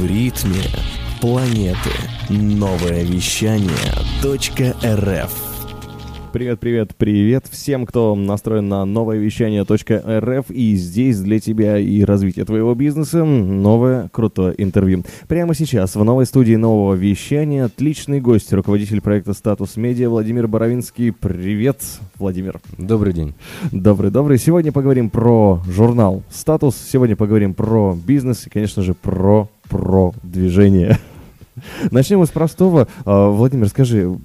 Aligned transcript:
В 0.00 0.06
ритме 0.06 0.62
планеты. 1.20 1.90
Новое 2.30 3.02
вещание 3.02 3.68
.рф 4.24 5.30
Привет, 6.32 6.58
привет, 6.58 6.96
привет 6.96 7.44
всем, 7.50 7.84
кто 7.84 8.14
настроен 8.14 8.66
на 8.66 8.86
новое 8.86 9.18
вещание 9.18 9.62
.рф 9.62 10.50
и 10.50 10.74
здесь 10.76 11.20
для 11.20 11.38
тебя 11.38 11.76
и 11.76 12.02
развития 12.02 12.46
твоего 12.46 12.74
бизнеса 12.74 13.24
новое 13.24 14.08
крутое 14.08 14.54
интервью. 14.56 15.04
Прямо 15.28 15.54
сейчас 15.54 15.94
в 15.96 16.02
новой 16.02 16.24
студии 16.24 16.54
нового 16.54 16.94
вещания 16.94 17.66
отличный 17.66 18.22
гость, 18.22 18.54
руководитель 18.54 19.02
проекта 19.02 19.34
«Статус 19.34 19.76
Медиа» 19.76 20.08
Владимир 20.08 20.48
Боровинский. 20.48 21.12
Привет, 21.12 21.82
Владимир. 22.16 22.58
Добрый 22.78 23.12
день. 23.12 23.34
Добрый, 23.70 24.10
добрый. 24.10 24.38
Сегодня 24.38 24.72
поговорим 24.72 25.10
про 25.10 25.60
журнал 25.68 26.22
«Статус», 26.30 26.74
сегодня 26.90 27.16
поговорим 27.16 27.52
про 27.52 27.94
бизнес 27.94 28.46
и, 28.46 28.50
конечно 28.50 28.82
же, 28.82 28.94
про 28.94 29.50
продвижение. 29.70 30.98
Начнем 31.90 32.24
с 32.26 32.30
простого. 32.30 32.88
А, 33.04 33.30
Владимир, 33.30 33.68
скажи, 33.68 34.18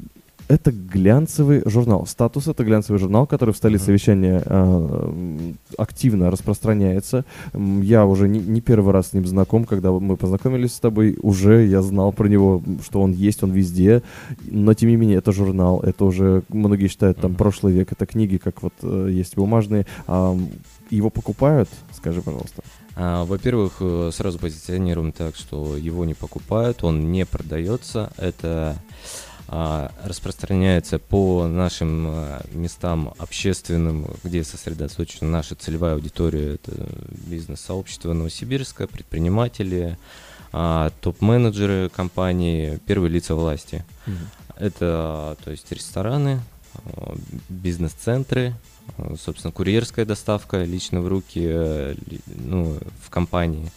это 0.48 0.72
глянцевый 0.72 1.64
журнал. 1.66 2.06
Статус 2.06 2.48
это 2.48 2.64
глянцевый 2.64 3.00
журнал, 3.00 3.26
который 3.26 3.54
в 3.54 3.58
столице 3.58 3.92
вещания 3.92 4.44
э, 4.46 5.54
активно 5.78 6.30
распространяется. 6.30 7.26
Я 7.54 8.06
уже 8.06 8.28
не, 8.28 8.40
не 8.40 8.62
первый 8.62 8.94
раз 8.94 9.10
с 9.10 9.14
ним 9.14 9.26
знаком, 9.26 9.66
когда 9.66 9.92
мы 9.92 10.18
познакомились 10.18 10.74
с 10.74 10.80
тобой, 10.80 11.18
уже 11.22 11.66
я 11.66 11.82
знал 11.82 12.12
про 12.12 12.28
него, 12.28 12.62
что 12.84 13.02
он 13.02 13.12
есть, 13.12 13.44
он 13.44 13.52
везде. 13.52 14.04
Но 14.46 14.74
тем 14.74 14.90
не 14.90 14.98
менее, 14.98 15.18
это 15.18 15.32
журнал, 15.32 15.80
это 15.82 16.06
уже 16.06 16.44
многие 16.50 16.88
считают 16.88 17.18
там 17.20 17.34
прошлый 17.34 17.74
век, 17.74 17.92
это 17.92 18.06
книги, 18.06 18.38
как 18.38 18.62
вот 18.62 18.74
э, 18.84 19.10
есть 19.12 19.36
бумажные. 19.36 19.88
А, 20.06 20.38
его 20.92 21.10
покупают, 21.10 21.70
скажи, 21.92 22.22
пожалуйста. 22.22 22.62
А, 22.64 22.85
во-первых, 22.96 23.74
э, 23.80 24.12
сразу 24.14 24.40
позиционируем 24.40 25.12
так, 25.12 25.36
что 25.36 25.76
его 25.76 26.06
не 26.06 26.14
покупают, 26.14 26.84
он 26.84 27.12
не 27.12 27.26
продается. 27.26 28.12
Это 28.18 28.78
а, 29.48 29.92
распространяется 30.04 30.98
по 30.98 31.46
нашим 31.48 32.08
а, 32.08 32.42
местам 32.52 33.14
общественным, 33.20 34.08
где 34.24 34.44
сосредоточена 34.44 35.30
наша 35.30 35.56
целевая 35.56 35.96
аудитория. 35.96 36.56
Это 36.56 36.72
бизнес-сообщество 37.28 38.14
Новосибирска, 38.14 38.88
предприниматели, 38.88 39.98
а, 40.52 40.90
топ-менеджеры 41.02 41.90
компании, 41.90 42.80
первые 42.88 43.12
лица 43.12 43.36
власти. 43.36 43.86
Это, 44.58 45.38
то 45.44 45.52
есть, 45.52 45.72
рестораны, 45.72 46.40
бизнес-центры, 47.50 48.54
э, 48.98 49.16
собственно, 49.20 49.52
курьерская 49.52 50.06
доставка 50.06 50.64
лично 50.64 51.02
в 51.02 51.08
руки, 51.08 51.42
э, 51.44 51.96
ну, 52.26 52.78
в 53.02 53.10
компании. 53.10 53.72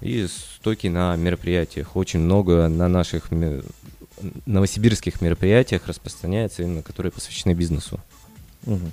И 0.00 0.26
стойки 0.26 0.88
на 0.88 1.14
мероприятиях. 1.16 1.96
Очень 1.96 2.20
много 2.20 2.68
на 2.68 2.88
наших 2.88 3.30
новосибирских 4.46 5.20
мероприятиях 5.20 5.86
распространяется, 5.86 6.62
именно 6.62 6.82
которые 6.82 7.12
посвящены 7.12 7.54
бизнесу. 7.54 8.00
Мгм. 8.66 8.90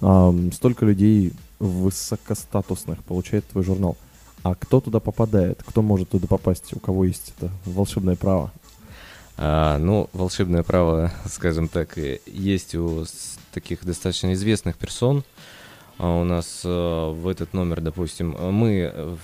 Ам, 0.00 0.52
столько 0.52 0.86
людей 0.86 1.32
высокостатусных 1.58 3.02
получает 3.04 3.46
твой 3.46 3.64
журнал. 3.64 3.96
А 4.42 4.54
кто 4.54 4.80
туда 4.80 5.00
попадает? 5.00 5.62
Кто 5.64 5.82
может 5.82 6.10
туда 6.10 6.26
попасть? 6.26 6.74
У 6.74 6.78
кого 6.78 7.04
есть 7.04 7.32
это 7.36 7.50
волшебное 7.64 8.14
право? 8.14 8.52
А, 9.36 9.78
ну, 9.78 10.08
волшебное 10.12 10.62
право, 10.62 11.12
скажем 11.26 11.68
так, 11.68 11.96
есть 12.26 12.74
у 12.74 13.04
таких 13.52 13.84
достаточно 13.84 14.32
известных 14.34 14.76
персон. 14.76 15.24
А 15.98 16.20
у 16.20 16.24
нас 16.24 16.62
э, 16.64 16.68
в 16.68 17.28
этот 17.28 17.52
номер, 17.54 17.80
допустим, 17.80 18.36
мы 18.52 18.90
э, 18.92 19.16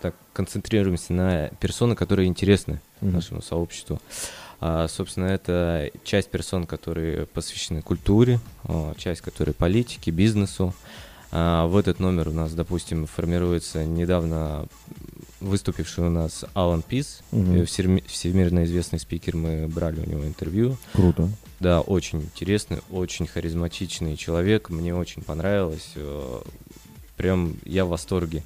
так 0.00 0.14
концентрируемся 0.32 1.12
на 1.12 1.48
персоны, 1.60 1.94
которые 1.94 2.26
интересны 2.26 2.80
Мгм. 3.00 3.12
нашему 3.14 3.42
сообществу. 3.42 4.00
А, 4.60 4.86
собственно, 4.86 5.26
это 5.26 5.90
часть 6.04 6.30
персон, 6.30 6.66
которые 6.66 7.26
посвящены 7.26 7.82
культуре, 7.82 8.38
а, 8.64 8.94
часть, 8.96 9.20
которые 9.20 9.54
политике, 9.54 10.12
бизнесу. 10.12 10.72
А, 11.32 11.66
в 11.66 11.76
этот 11.76 11.98
номер 11.98 12.28
у 12.28 12.32
нас, 12.32 12.52
допустим, 12.52 13.06
формируется 13.06 13.84
недавно 13.84 14.66
выступивший 15.42 16.04
у 16.06 16.10
нас 16.10 16.44
Алан 16.54 16.82
Пис, 16.82 17.20
всерми- 17.32 18.04
всемирно 18.06 18.64
известный 18.64 18.98
спикер, 18.98 19.36
мы 19.36 19.68
брали 19.68 20.00
у 20.00 20.08
него 20.08 20.24
интервью. 20.24 20.76
Круто. 20.92 21.28
Да, 21.60 21.80
очень 21.80 22.20
интересный, 22.22 22.78
очень 22.90 23.26
харизматичный 23.26 24.16
человек, 24.16 24.70
мне 24.70 24.94
очень 24.94 25.22
понравилось. 25.22 25.90
э, 25.96 26.40
Прям 27.16 27.56
я 27.64 27.84
в 27.84 27.88
восторге. 27.90 28.42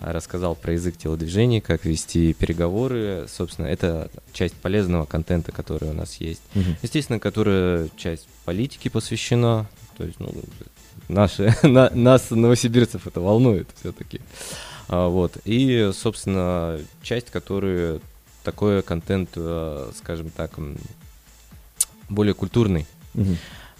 А, 0.00 0.12
Рассказал 0.12 0.54
про 0.54 0.72
язык 0.74 0.96
телодвижений, 0.98 1.60
как 1.60 1.84
вести 1.84 2.34
переговоры. 2.34 3.26
Собственно, 3.28 3.66
это 3.66 4.10
часть 4.32 4.54
полезного 4.54 5.06
контента, 5.06 5.50
который 5.52 5.88
у 5.90 5.92
нас 5.94 6.16
есть. 6.16 6.42
Мгм. 6.54 6.76
Естественно, 6.82 7.18
которая 7.20 7.88
часть 7.96 8.26
политики 8.44 8.88
посвящена. 8.88 9.66
То 9.96 10.04
есть, 10.04 10.20
ну, 10.20 10.34
наши, 11.08 11.54
на- 11.62 11.90
нас, 11.90 12.30
новосибирцев, 12.30 13.06
это 13.06 13.20
волнует 13.20 13.68
все-таки. 13.80 14.20
Вот. 14.88 15.36
И, 15.44 15.90
собственно, 15.94 16.78
часть, 17.02 17.30
которая 17.30 18.00
такой 18.44 18.82
контент, 18.82 19.30
э, 19.36 19.90
скажем 19.96 20.30
так, 20.30 20.58
м, 20.58 20.78
более 22.08 22.34
культурный. 22.34 22.86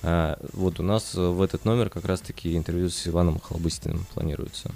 А, 0.03 0.39
вот 0.53 0.79
у 0.81 0.83
нас 0.83 1.15
в 1.15 1.43
этот 1.43 1.65
номер 1.65 1.91
как 1.91 2.05
раз-таки 2.05 2.57
интервью 2.57 2.89
с 2.91 3.07
Иваном 3.09 3.41
Холбыстиным 3.41 4.07
планируется. 4.15 4.71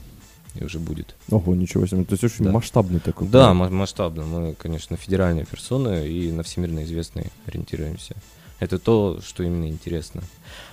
И 0.54 0.64
уже 0.64 0.78
будет. 0.78 1.14
Ого, 1.30 1.54
ничего 1.54 1.86
себе. 1.86 2.04
То 2.04 2.12
есть 2.12 2.24
очень 2.24 2.44
Да. 2.44 2.52
масштабный 2.52 3.00
такой. 3.00 3.26
Да, 3.28 3.54
ма- 3.54 3.70
масштабно. 3.70 4.24
Мы, 4.24 4.54
конечно, 4.54 4.96
федеральные 4.98 5.46
персоны 5.46 6.06
и 6.08 6.30
на 6.32 6.42
всемирно 6.42 6.82
известные 6.84 7.30
ориентируемся. 7.46 8.16
Это 8.62 8.78
то, 8.78 9.18
что 9.20 9.42
именно 9.42 9.68
интересно. 9.68 10.22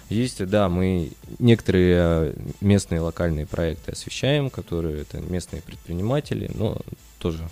Есть, 0.10 0.46
да, 0.46 0.70
мы 0.70 1.12
некоторые 1.40 1.96
э, 1.98 2.34
местные 2.62 3.02
локальные 3.02 3.48
проекты 3.48 3.94
освещаем, 3.94 4.52
которые 4.52 5.02
это 5.02 5.20
местные 5.22 5.64
предприниматели, 5.64 6.52
но 6.54 6.78
тоже 7.18 7.50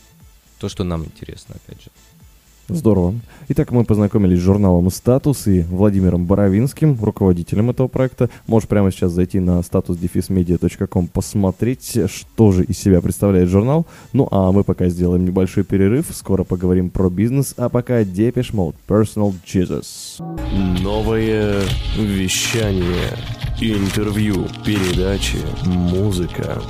то, 0.60 0.70
что 0.70 0.84
нам 0.84 1.06
интересно, 1.06 1.56
опять 1.56 1.82
же. 1.82 1.90
Здорово. 2.70 3.16
Итак, 3.48 3.72
мы 3.72 3.86
познакомились 3.86 4.40
с 4.40 4.44
журналом 4.44 4.92
«Статус» 4.92 5.48
и 5.48 5.62
Владимиром 5.62 6.26
Боровинским, 6.26 6.98
руководителем 7.02 7.70
этого 7.70 7.88
проекта. 7.88 8.30
Можешь 8.46 8.68
прямо 8.68 8.92
сейчас 8.92 9.14
зайти 9.14 9.40
на 9.40 9.60
status 9.60 9.98
посмотреть, 11.14 11.98
что 12.10 12.52
же 12.52 12.66
из 12.66 12.78
себя 12.78 13.00
представляет 13.00 13.48
журнал. 13.48 13.86
Ну, 14.12 14.28
а 14.32 14.52
мы 14.52 14.66
пока 14.66 14.90
сделаем 14.90 15.24
небольшой 15.24 15.64
перерыв. 15.64 16.08
Скоро 16.12 16.44
поговорим 16.44 16.90
про 16.90 17.10
бизнес, 17.10 17.54
а 17.58 17.70
пока 17.70 18.02
Depeche 18.02 18.52
Mode, 18.52 18.76
Personal 18.86 19.34
Jesus. 19.46 20.22
Новое 20.82 21.62
вещание. 21.98 23.18
Интервью, 23.62 24.46
передачи, 24.66 25.38
музыка. 25.66 26.62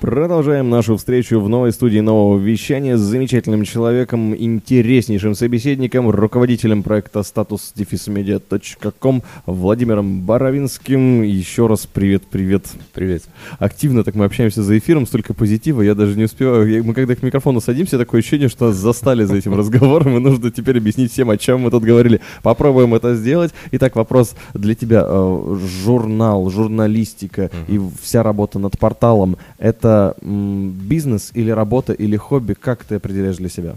Продолжаем 0.00 0.70
нашу 0.70 0.96
встречу 0.96 1.40
в 1.40 1.48
новой 1.48 1.72
студии 1.72 1.98
нового 1.98 2.38
вещания 2.38 2.96
с 2.96 3.00
замечательным 3.00 3.64
человеком, 3.64 4.32
интереснейшим 4.32 5.34
собеседником, 5.34 6.08
руководителем 6.08 6.84
проекта 6.84 7.24
статус 7.24 7.74
медиа.ком 7.76 9.24
Владимиром 9.46 10.20
Боровинским. 10.20 11.22
Еще 11.22 11.66
раз 11.66 11.88
привет-привет. 11.92 12.66
Привет. 12.94 13.24
Активно 13.58 14.04
так 14.04 14.14
мы 14.14 14.26
общаемся 14.26 14.62
за 14.62 14.78
эфиром, 14.78 15.04
столько 15.04 15.34
позитива, 15.34 15.82
я 15.82 15.96
даже 15.96 16.16
не 16.16 16.24
успеваю. 16.24 16.84
Мы 16.84 16.94
когда 16.94 17.16
к 17.16 17.22
микрофону 17.24 17.60
садимся, 17.60 17.98
такое 17.98 18.20
ощущение, 18.20 18.48
что 18.48 18.68
нас 18.68 18.76
застали 18.76 19.24
за 19.24 19.34
этим 19.34 19.56
разговором, 19.56 20.16
и 20.16 20.20
нужно 20.20 20.52
теперь 20.52 20.78
объяснить 20.78 21.10
всем, 21.10 21.28
о 21.28 21.36
чем 21.36 21.62
мы 21.62 21.72
тут 21.72 21.82
говорили. 21.82 22.20
Попробуем 22.44 22.94
это 22.94 23.16
сделать. 23.16 23.52
Итак, 23.72 23.96
вопрос 23.96 24.36
для 24.54 24.76
тебя. 24.76 25.04
Э, 25.04 25.56
Журнал, 25.82 26.48
журналистика 26.50 27.50
и 27.66 27.80
вся 28.00 28.22
работа 28.22 28.60
над 28.60 28.78
порталом— 28.78 29.36
это 29.58 29.87
м, 30.20 30.70
бизнес 30.70 31.30
или 31.34 31.50
работа 31.50 31.92
или 31.92 32.16
хобби? 32.16 32.54
Как 32.54 32.84
ты 32.84 32.96
определяешь 32.96 33.36
для 33.36 33.48
себя? 33.48 33.76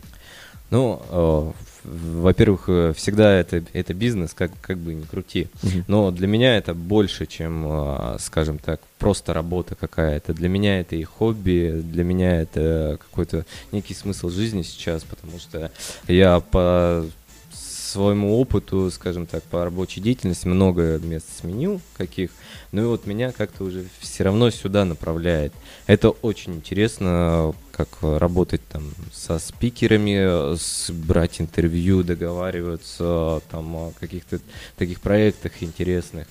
Ну, 0.70 1.02
э, 1.10 1.52
во-первых, 1.84 2.66
э, 2.68 2.94
всегда 2.96 3.34
это, 3.34 3.64
это 3.74 3.94
бизнес, 3.94 4.34
как, 4.34 4.52
как 4.62 4.78
бы 4.78 4.94
ни 4.94 5.04
крути. 5.04 5.48
Но 5.88 6.12
для 6.12 6.28
меня 6.28 6.58
это 6.58 6.74
больше, 6.74 7.26
чем, 7.26 7.66
э, 7.68 8.18
скажем 8.20 8.58
так, 8.58 8.80
просто 9.00 9.34
работа 9.34 9.76
какая-то. 9.76 10.34
Для 10.34 10.48
меня 10.48 10.80
это 10.80 10.96
и 10.96 11.04
хобби, 11.04 11.82
для 11.84 12.04
меня 12.04 12.42
это 12.42 13.00
какой-то 13.02 13.46
некий 13.72 13.94
смысл 13.94 14.30
жизни 14.30 14.62
сейчас, 14.62 15.04
потому 15.04 15.40
что 15.40 15.72
я 16.08 16.40
по 16.40 17.06
своему 17.92 18.40
опыту, 18.40 18.90
скажем 18.92 19.26
так, 19.26 19.44
по 19.44 19.64
рабочей 19.66 20.00
деятельности 20.00 20.48
много 20.48 20.98
мест 21.00 21.26
сменил 21.42 21.82
каких, 21.98 22.32
ну 22.72 22.84
и 22.84 22.86
вот 22.86 23.06
меня 23.06 23.32
как-то 23.32 23.64
уже 23.66 23.86
все 24.00 24.24
равно 24.24 24.50
сюда 24.50 24.86
направляет. 24.86 25.54
Это 25.88 26.10
очень 26.10 26.56
интересно, 26.56 27.54
как 27.72 27.90
работать 28.02 28.62
там 28.70 28.94
со 29.12 29.40
спикерами, 29.40 30.56
с, 30.56 30.90
брать 30.92 31.42
интервью, 31.42 32.04
договариваться 32.04 33.42
там 33.50 33.76
о 33.76 33.92
каких-то 34.00 34.40
таких 34.78 35.02
проектах 35.02 35.62
интересных. 35.62 36.28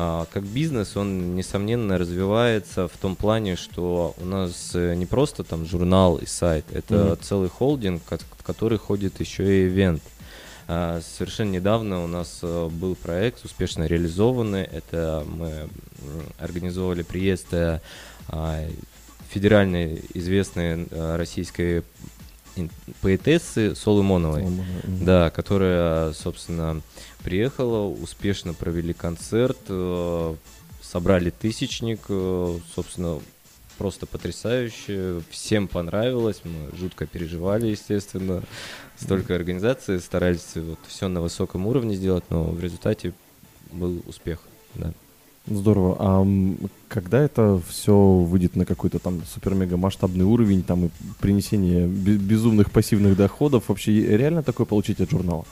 а, 0.00 0.26
как 0.32 0.44
бизнес 0.44 0.96
он, 0.96 1.34
несомненно, 1.34 1.98
развивается 1.98 2.86
в 2.86 2.96
том 2.98 3.16
плане, 3.16 3.56
что 3.56 4.14
у 4.18 4.24
нас 4.24 4.70
не 4.74 5.06
просто 5.06 5.42
там 5.42 5.66
журнал 5.66 6.18
и 6.18 6.26
сайт, 6.26 6.66
это 6.70 6.94
Мгм. 6.94 7.18
целый 7.20 7.48
холдинг, 7.48 8.02
в 8.38 8.42
который 8.44 8.78
ходит 8.78 9.18
еще 9.18 9.42
и 9.42 9.66
ивент. 9.66 10.00
Совершенно 10.68 11.52
недавно 11.52 12.04
у 12.04 12.06
нас 12.06 12.40
э, 12.42 12.68
был 12.70 12.94
проект 12.94 13.42
успешно 13.42 13.84
реализованный. 13.84 14.64
Это 14.64 15.24
мы 15.26 15.70
организовали 16.38 17.00
приезд 17.00 17.54
э, 17.54 17.80
а, 18.28 18.68
федеральной 19.30 20.04
известной 20.12 20.86
э, 20.90 21.16
российской 21.16 21.84
поэтессы 23.00 23.74
Соломоновой. 23.74 24.42
Мгм. 24.42 25.06
Да, 25.06 25.30
которая, 25.30 26.12
собственно, 26.12 26.82
приехала, 27.22 27.88
успешно 27.88 28.52
провели 28.52 28.92
концерт, 28.92 29.56
собрали 30.82 31.30
тысячник, 31.30 32.00
собственно, 32.74 33.20
просто 33.78 34.06
потрясающе, 34.06 35.22
всем 35.30 35.68
понравилось, 35.68 36.42
мы 36.44 36.76
жутко 36.76 37.06
переживали, 37.06 37.68
естественно, 37.68 38.42
столько 38.96 39.34
организаций, 39.34 40.00
старались 40.00 40.56
вот 40.56 40.80
все 40.88 41.08
на 41.08 41.22
высоком 41.22 41.66
уровне 41.66 41.94
сделать, 41.94 42.24
но 42.28 42.44
в 42.44 42.60
результате 42.60 43.14
был 43.70 44.02
успех, 44.06 44.40
да. 44.74 44.92
Здорово. 45.50 45.96
А 45.98 46.26
когда 46.88 47.20
это 47.20 47.60
все 47.68 47.94
выйдет 47.94 48.56
на 48.56 48.64
какой-то 48.64 48.98
там 48.98 49.22
супер-мега 49.34 49.76
масштабный 49.76 50.24
уровень, 50.24 50.62
там 50.62 50.86
и 50.86 50.88
принесение 51.20 51.86
бе- 51.86 52.16
безумных 52.16 52.70
пассивных 52.70 53.16
доходов, 53.16 53.64
вообще 53.68 53.92
реально 54.16 54.42
такое 54.42 54.66
получить 54.66 55.00
от 55.00 55.10
журнала? 55.10 55.44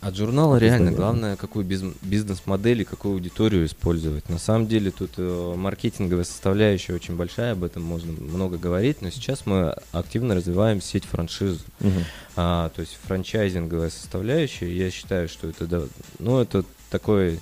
От 0.00 0.16
журнала 0.16 0.56
От 0.56 0.62
реально 0.62 0.84
издания. 0.84 0.96
главное, 0.96 1.36
какую 1.36 1.66
биз- 1.66 1.94
бизнес-модель 2.02 2.82
и 2.82 2.84
какую 2.84 3.14
аудиторию 3.14 3.66
использовать. 3.66 4.28
На 4.30 4.38
самом 4.38 4.66
деле 4.66 4.90
тут 4.90 5.10
э, 5.18 5.54
маркетинговая 5.56 6.24
составляющая 6.24 6.94
очень 6.94 7.16
большая, 7.16 7.52
об 7.52 7.64
этом 7.64 7.82
можно 7.82 8.12
много 8.12 8.56
говорить, 8.56 9.02
но 9.02 9.10
сейчас 9.10 9.44
мы 9.44 9.74
активно 9.92 10.34
развиваем 10.34 10.80
сеть 10.80 11.04
франшиз. 11.04 11.58
Мгм. 11.80 12.04
А, 12.36 12.70
то 12.70 12.80
есть 12.80 12.96
франчайзинговая 13.06 13.90
составляющая, 13.90 14.74
я 14.74 14.90
считаю, 14.90 15.28
что 15.28 15.48
это, 15.48 15.86
ну, 16.18 16.38
это 16.40 16.64
такое, 16.90 17.38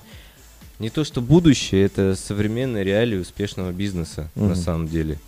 не 0.81 0.91
то 0.91 1.05
что 1.05 1.21
будущее, 1.21 1.85
это 1.85 2.17
современные 2.17 2.83
реалии 2.83 3.19
успешного 3.19 3.71
бизнеса 3.71 4.29
Мгм. 4.35 4.49
на 4.49 4.55
самом 4.57 4.89
деле. 4.89 5.19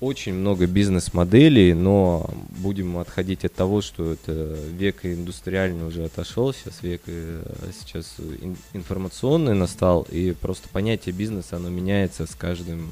Очень 0.00 0.34
много 0.34 0.66
бизнес-моделей, 0.66 1.74
но 1.74 2.30
будем 2.62 2.98
отходить 2.98 3.44
от 3.44 3.52
того, 3.54 3.82
что 3.82 4.12
это 4.12 4.56
век 4.78 5.04
индустриальный 5.04 5.86
уже 5.86 6.04
отошел, 6.04 6.52
сейчас 6.54 6.82
век 6.82 7.02
э, 7.06 7.42
сейчас 7.80 8.14
ин- 8.40 8.56
информационный 8.74 9.54
настал, 9.54 10.06
и 10.10 10.32
просто 10.40 10.68
понятие 10.68 11.12
бизнеса, 11.12 11.56
оно 11.56 11.68
меняется 11.68 12.26
с 12.26 12.34
каждым 12.36 12.90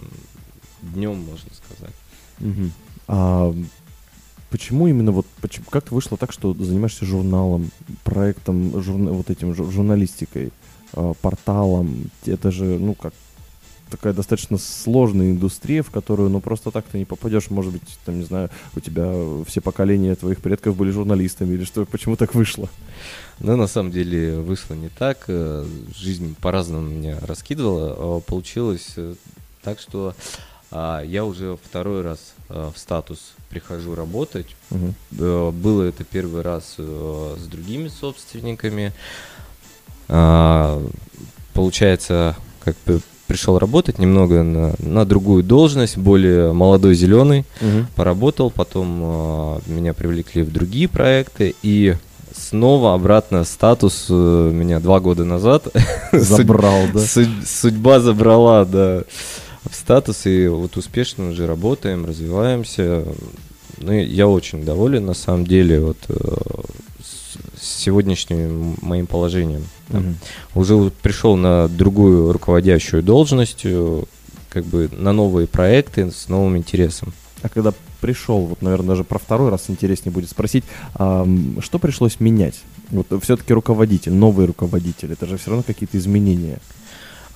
днем, 0.83 1.17
можно 1.19 1.49
сказать. 1.55 1.95
Мгм. 2.41 2.73
А 3.07 3.55
почему 4.51 4.89
именно 4.89 5.13
вот, 5.13 5.27
почему, 5.41 5.67
как 5.71 5.93
вышло 5.93 6.17
так, 6.19 6.33
что 6.33 6.55
занимаешься 6.55 7.05
журналом, 7.07 7.71
проектом, 8.03 8.71
журна- 8.81 9.13
вот 9.13 9.31
этим 9.31 9.53
жу- 9.53 9.71
журналистикой, 9.71 10.51
а, 10.93 11.15
порталом? 11.15 12.11
Это 12.25 12.51
же, 12.51 12.65
ну, 12.65 12.95
как 12.95 13.13
такая 13.91 14.13
достаточно 14.13 14.59
сложная 14.59 15.31
индустрия, 15.31 15.83
в 15.83 15.91
которую, 15.91 16.29
ну, 16.31 16.41
просто 16.41 16.71
так 16.71 16.85
ты 16.87 16.99
не 16.99 17.05
попадешь. 17.05 17.51
Может 17.51 17.73
быть, 17.73 17.83
там, 18.05 18.19
не 18.19 18.25
знаю, 18.25 18.51
у 18.75 18.81
тебя 18.81 19.13
все 19.47 19.61
поколения 19.61 20.15
твоих 20.17 20.41
предков 20.41 20.77
были 20.77 20.91
журналистами, 20.91 21.55
или 21.55 21.65
что, 21.65 21.85
почему 21.87 22.17
так 22.17 22.35
вышло? 22.35 22.69
Но 23.39 23.57
на 23.57 23.67
самом 23.67 23.93
деле 23.93 24.41
вышло 24.41 24.75
не 24.75 24.89
так. 24.89 25.25
э, 25.29 25.65
Жизнь 25.95 26.35
по-разному 26.41 26.89
меня 26.89 27.19
раскидывала. 27.21 27.95
а 27.97 28.21
Получилось 28.21 28.95
э, 28.97 29.15
так, 29.63 29.79
что 29.79 30.15
а, 30.73 31.03
я 31.03 31.25
уже 31.25 31.57
второй 31.63 32.03
раз 32.03 32.35
в 32.49 32.75
статус 32.77 33.35
прихожу 33.49 33.95
работать. 33.95 34.55
Э, 34.71 35.51
Было 35.51 35.83
это 35.85 36.05
первый 36.05 36.43
раз 36.43 36.75
э, 36.79 37.37
с 37.39 37.47
другими 37.47 37.89
собственниками. 37.89 38.93
А, 40.09 40.83
Получается, 41.53 42.37
как 42.63 42.77
бы 42.87 43.01
пришел 43.27 43.59
работать 43.59 43.99
немного 43.99 44.43
на, 44.43 44.75
на 44.79 45.05
другую 45.07 45.43
должность, 45.43 45.97
более 45.97 46.53
молодой 46.53 46.95
зеленый 46.95 47.45
Мгм. 47.63 47.87
поработал, 47.97 48.51
потом 48.51 49.01
э, 49.03 49.59
меня 49.67 49.95
привлекли 49.95 50.43
в 50.43 50.53
другие 50.53 50.87
проекты, 50.87 51.55
и 51.63 51.95
снова 52.37 52.93
обратно 52.95 53.43
статус 53.45 54.07
э, 54.11 54.51
меня 54.53 54.81
два 54.81 55.01
года 55.01 55.25
назад 55.25 55.67
Забрал, 56.13 56.83
да? 56.93 57.01
Суд- 57.01 57.47
судьба 57.47 58.01
забрала, 58.01 58.65
да, 58.67 59.03
в 59.69 59.75
статус, 59.75 60.27
и 60.27 60.47
вот 60.49 60.77
успешно 60.77 61.31
уже 61.31 61.47
работаем, 61.47 62.05
развиваемся. 62.07 63.03
Ну, 63.79 63.93
я 63.93 64.29
очень 64.29 64.65
доволен, 64.65 65.07
на 65.07 65.15
самом 65.15 65.47
деле, 65.47 65.81
вот 65.81 65.97
э, 66.09 66.15
сегодняшним 67.87 68.75
моим 68.83 69.07
положением. 69.07 69.65
Мгм. 69.91 70.17
Уже 70.57 70.91
пришел 71.03 71.37
на 71.37 71.69
другую 71.69 72.33
руководящую 72.33 73.03
должность, 73.03 73.61
э, 73.65 74.03
как 74.51 74.65
бы 74.65 74.91
на 74.93 75.13
новые 75.13 75.47
проекты 75.47 76.11
с 76.11 76.29
новым 76.29 76.57
интересом. 76.57 77.13
А 77.43 77.49
когда 77.49 77.73
пришел, 78.01 78.47
вот, 78.47 78.61
наверное, 78.61 78.89
даже 78.89 79.05
про 79.05 79.19
второй 79.19 79.51
раз 79.51 79.65
интереснее 79.69 80.13
будет 80.13 80.31
спросить, 80.31 80.65
а, 80.95 81.27
что 81.61 81.79
пришлось 81.79 82.19
менять? 82.19 82.57
Вот 82.91 83.07
все-таки 83.23 83.53
руководитель, 83.55 84.13
новый 84.15 84.47
руководитель, 84.47 85.13
это 85.13 85.27
же 85.27 85.37
все 85.37 85.51
равно 85.51 85.63
какие-то 85.65 85.97
изменения. 85.97 86.59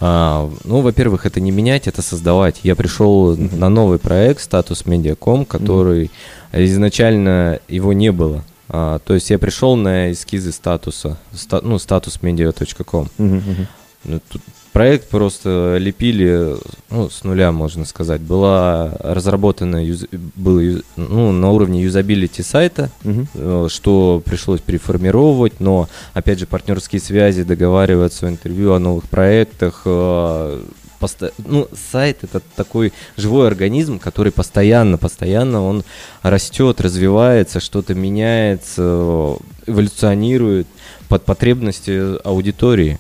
А, 0.01 0.51
ну, 0.65 0.81
во-первых, 0.81 1.27
это 1.27 1.41
не 1.41 1.51
менять, 1.53 1.87
это 1.87 2.03
создавать. 2.03 2.61
Я 2.65 2.75
пришел 2.75 3.37
Мгм. 3.37 3.59
на 3.61 3.69
новый 3.69 3.99
проект 3.99 4.41
статус 4.41 4.87
Медиаком, 4.87 5.45
который 5.45 6.11
изначально 6.53 7.61
его 7.69 7.93
не 7.93 8.11
было. 8.11 8.43
А, 8.73 8.99
то 9.01 9.15
есть 9.15 9.31
я 9.31 9.39
пришел 9.39 9.75
на 9.77 10.13
эскизы 10.13 10.53
статуса, 10.53 11.19
ста- 11.35 11.61
ну, 11.63 11.79
статус 11.79 12.19
media.com. 12.23 13.09
Мгм, 13.19 13.37
мгм. 13.37 13.67
Ну, 14.05 14.21
тут 14.31 14.41
проект 14.73 15.11
просто 15.11 15.77
лепили 15.79 16.57
ну, 16.89 17.11
с 17.11 17.25
нуля, 17.25 17.51
можно 17.53 17.85
сказать. 17.85 18.21
Была 18.21 18.93
разработана 19.01 19.85
юз- 19.85 20.07
было 20.37 20.61
юз- 20.61 20.85
ну, 20.97 21.33
на 21.33 21.51
уровне 21.51 21.83
юзабилити 21.83 22.43
сайта, 22.43 22.91
э, 23.35 23.67
что 23.69 24.23
пришлось 24.25 24.61
переформировать, 24.61 25.61
но, 25.61 25.89
опять 26.15 26.39
же, 26.39 26.47
партнерские 26.47 27.01
связи, 27.01 27.43
договариваться 27.43 28.27
о 28.27 28.31
интервью, 28.31 28.73
о 28.73 28.79
новых 28.79 29.05
проектах. 29.09 29.83
Поста- 31.01 31.33
Ну, 31.39 31.67
сайт— 31.91 32.19
это 32.23 32.41
такой 32.55 32.93
живой 33.17 33.47
организм, 33.49 33.99
который 33.99 34.31
постоянно, 34.31 34.99
постоянно 34.99 35.65
он 35.65 35.83
растет, 36.23 36.81
развивается, 36.81 37.59
что-то 37.59 37.95
меняется, 37.95 39.37
эволюционирует 39.67 40.67
под 41.09 41.25
потребности 41.25 42.19
аудитории. 42.25 42.99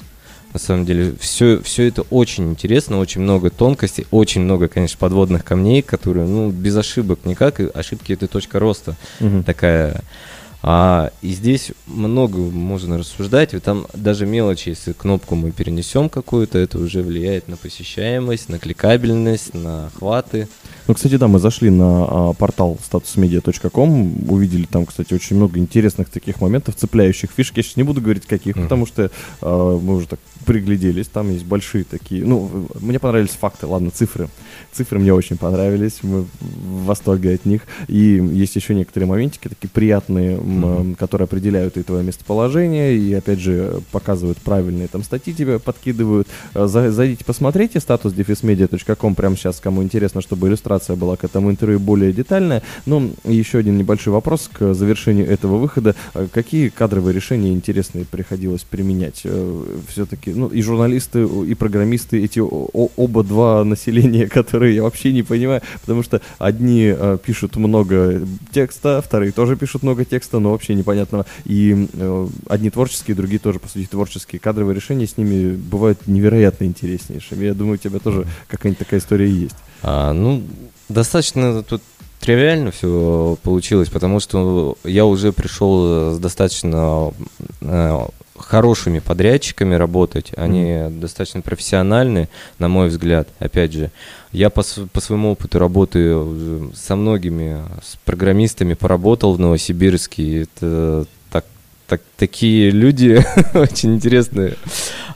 На 0.52 0.58
самом 0.58 0.84
деле, 0.84 1.14
все, 1.20 1.60
все 1.62 1.86
это 1.86 2.02
очень 2.10 2.50
интересно, 2.50 2.98
очень 2.98 3.20
много 3.20 3.50
тонкостей, 3.50 4.06
очень 4.10 4.40
много, 4.40 4.66
конечно, 4.66 4.98
подводных 4.98 5.44
камней, 5.44 5.80
которые, 5.80 6.26
ну, 6.26 6.50
без 6.50 6.76
ошибок 6.76 7.20
никак, 7.24 7.60
и 7.60 7.68
ошибки 7.72 8.14
это 8.14 8.26
точка 8.26 8.58
роста 8.58 8.96
Мгм. 9.20 9.44
такая. 9.44 10.00
А, 10.62 11.10
и 11.22 11.28
здесь 11.32 11.72
много 11.86 12.38
можно 12.38 12.98
рассуждать, 12.98 13.54
и 13.54 13.58
там 13.60 13.86
даже 13.94 14.26
мелочи, 14.26 14.70
если 14.70 14.92
кнопку 14.92 15.34
мы 15.34 15.52
перенесем 15.52 16.08
какую-то, 16.10 16.58
это 16.58 16.78
уже 16.78 17.02
влияет 17.02 17.48
на 17.48 17.56
посещаемость, 17.56 18.48
на 18.50 18.58
кликабельность, 18.58 19.54
на 19.54 19.86
охваты. 19.86 20.48
Ну, 20.86 20.94
кстати, 20.94 21.16
да, 21.16 21.28
мы 21.28 21.38
зашли 21.38 21.70
на 21.70 22.04
а, 22.04 22.32
портал 22.34 22.78
statusmedia.com, 22.90 24.30
увидели 24.30 24.64
там, 24.66 24.86
кстати, 24.86 25.14
очень 25.14 25.36
много 25.36 25.58
интересных 25.58 26.10
таких 26.10 26.40
моментов, 26.40 26.76
цепляющих 26.76 27.30
фишек. 27.34 27.56
Я 27.56 27.62
сейчас 27.62 27.76
не 27.76 27.82
буду 27.82 28.00
говорить 28.00 28.26
каких, 28.26 28.56
Мгм. 28.56 28.64
потому 28.64 28.86
что 28.86 29.10
а, 29.40 29.78
мы 29.78 29.96
уже 29.96 30.08
так 30.08 30.20
пригляделись, 30.46 31.06
там 31.08 31.30
есть 31.30 31.44
большие 31.44 31.84
такие, 31.84 32.24
ну, 32.24 32.66
мне 32.80 32.98
понравились 32.98 33.30
факты, 33.30 33.66
ладно, 33.66 33.90
цифры. 33.90 34.28
Цифры 34.72 34.98
мне 34.98 35.12
очень 35.12 35.36
понравились, 35.36 35.98
мы 36.02 36.22
в 36.40 36.84
восторге 36.84 37.34
от 37.34 37.44
них. 37.44 37.62
И 37.88 38.22
есть 38.32 38.56
еще 38.56 38.74
некоторые 38.74 39.08
моментики 39.08 39.48
такие 39.48 39.68
приятные, 39.68 40.38
э, 40.40 40.94
которые 40.98 41.24
определяют 41.26 41.76
и 41.76 41.82
твое 41.82 42.02
местоположение, 42.04 42.96
и, 42.96 43.12
опять 43.14 43.40
же, 43.40 43.80
показывают 43.92 44.38
правильные 44.38 44.88
там 44.88 45.02
статьи 45.04 45.34
тебе 45.34 45.58
подкидывают. 45.58 46.28
Э, 46.54 46.66
за- 46.66 46.90
Зайдите, 46.90 47.24
посмотрите 47.24 47.80
статус 47.80 48.12
defismedia.com 48.12 49.14
прямо 49.14 49.36
сейчас, 49.36 49.60
кому 49.60 49.82
интересно, 49.82 50.20
чтобы 50.20 50.48
иллюстрация 50.48 50.96
была 50.96 51.16
к 51.16 51.24
этому 51.24 51.50
интервью 51.50 51.78
более 51.80 52.12
детальная. 52.12 52.62
Ну, 52.86 53.12
еще 53.24 53.58
один 53.58 53.76
небольшой 53.76 54.12
вопрос 54.12 54.48
к 54.52 54.74
завершению 54.74 55.28
этого 55.28 55.58
выхода. 55.58 55.94
Э, 56.14 56.26
Какие 56.32 56.68
кадровые 56.68 57.14
решения 57.14 57.52
интересные 57.52 58.04
приходилось 58.04 58.62
применять? 58.62 59.24
Все-таки 59.88 60.29
все-таки, 60.30 60.38
ну, 60.38 60.48
и 60.48 60.62
журналисты, 60.62 61.24
и 61.24 61.54
программисты, 61.54 62.22
эти 62.22 62.40
оба 62.40 63.22
два 63.22 63.64
населения, 63.64 64.26
которые 64.28 64.74
я 64.74 64.82
вообще 64.82 65.12
не 65.12 65.22
понимаю, 65.22 65.62
потому 65.80 66.02
что 66.02 66.20
одни 66.38 66.94
э, 66.96 67.18
пишут 67.24 67.56
много 67.56 68.22
текста, 68.52 69.02
вторые 69.02 69.32
тоже 69.32 69.56
пишут 69.56 69.82
много 69.82 70.04
текста, 70.04 70.38
но 70.38 70.50
вообще 70.50 70.74
непонятного. 70.74 71.26
И 71.44 71.88
э, 71.92 72.28
одни 72.48 72.70
творческие, 72.70 73.16
другие 73.16 73.38
тоже, 73.38 73.58
по 73.58 73.68
сути, 73.68 73.86
творческие. 73.86 74.40
Кадровые 74.40 74.74
решения 74.74 75.06
с 75.06 75.16
ними 75.16 75.56
бывают 75.56 76.06
невероятно 76.06 76.64
интереснейшими. 76.64 77.44
Я 77.44 77.54
думаю, 77.54 77.74
у 77.74 77.78
тебя 77.78 77.98
тоже 77.98 78.26
какая-нибудь 78.48 78.78
такая 78.78 79.00
история 79.00 79.28
есть. 79.28 79.56
А, 79.82 80.12
ну, 80.12 80.42
достаточно 80.88 81.62
тут 81.62 81.82
тривиально 82.20 82.70
все 82.70 83.38
получилось, 83.42 83.88
потому 83.88 84.20
что 84.20 84.76
я 84.84 85.06
уже 85.06 85.32
пришел 85.32 86.14
с 86.14 86.18
достаточно 86.18 87.12
э, 87.62 87.98
хорошими 88.42 88.98
подрядчиками 88.98 89.74
работать. 89.74 90.32
Они 90.36 90.64
mm-hmm. 90.64 91.00
достаточно 91.00 91.40
профессиональны, 91.40 92.28
на 92.58 92.68
мой 92.68 92.88
взгляд. 92.88 93.28
Опять 93.38 93.72
же, 93.72 93.90
я 94.32 94.50
по, 94.50 94.62
по 94.92 95.00
своему 95.00 95.32
опыту 95.32 95.58
работы 95.58 96.16
со 96.74 96.96
многими 96.96 97.62
с 97.82 97.96
программистами 98.04 98.74
поработал 98.74 99.34
в 99.34 99.40
Новосибирске. 99.40 100.42
Это 100.42 101.06
так, 101.30 101.44
так, 101.86 102.02
такие 102.16 102.70
люди 102.70 103.24
очень 103.54 103.94
интересные. 103.94 104.56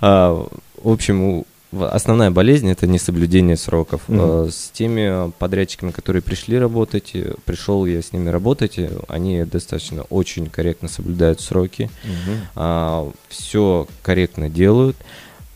А, 0.00 0.46
в 0.82 0.88
общем, 0.90 1.44
основная 1.82 2.30
болезнь 2.30 2.70
это 2.70 2.86
несоблюдение 2.86 3.56
сроков. 3.56 4.02
Mm-hmm. 4.08 4.50
С 4.50 4.70
теми 4.70 5.30
подрядчиками, 5.38 5.90
которые 5.90 6.22
пришли 6.22 6.58
работать, 6.58 7.10
э, 7.14 7.34
пришел 7.44 7.86
я 7.86 8.02
с 8.02 8.12
ними 8.12 8.28
работать, 8.28 8.78
э, 8.78 8.90
они 9.08 9.44
достаточно 9.44 10.02
очень 10.10 10.46
корректно 10.46 10.88
соблюдают 10.88 11.40
сроки, 11.40 11.90
mm-hmm. 12.04 12.36
а, 12.56 13.12
все 13.28 13.86
корректно 14.02 14.48
делают. 14.48 14.96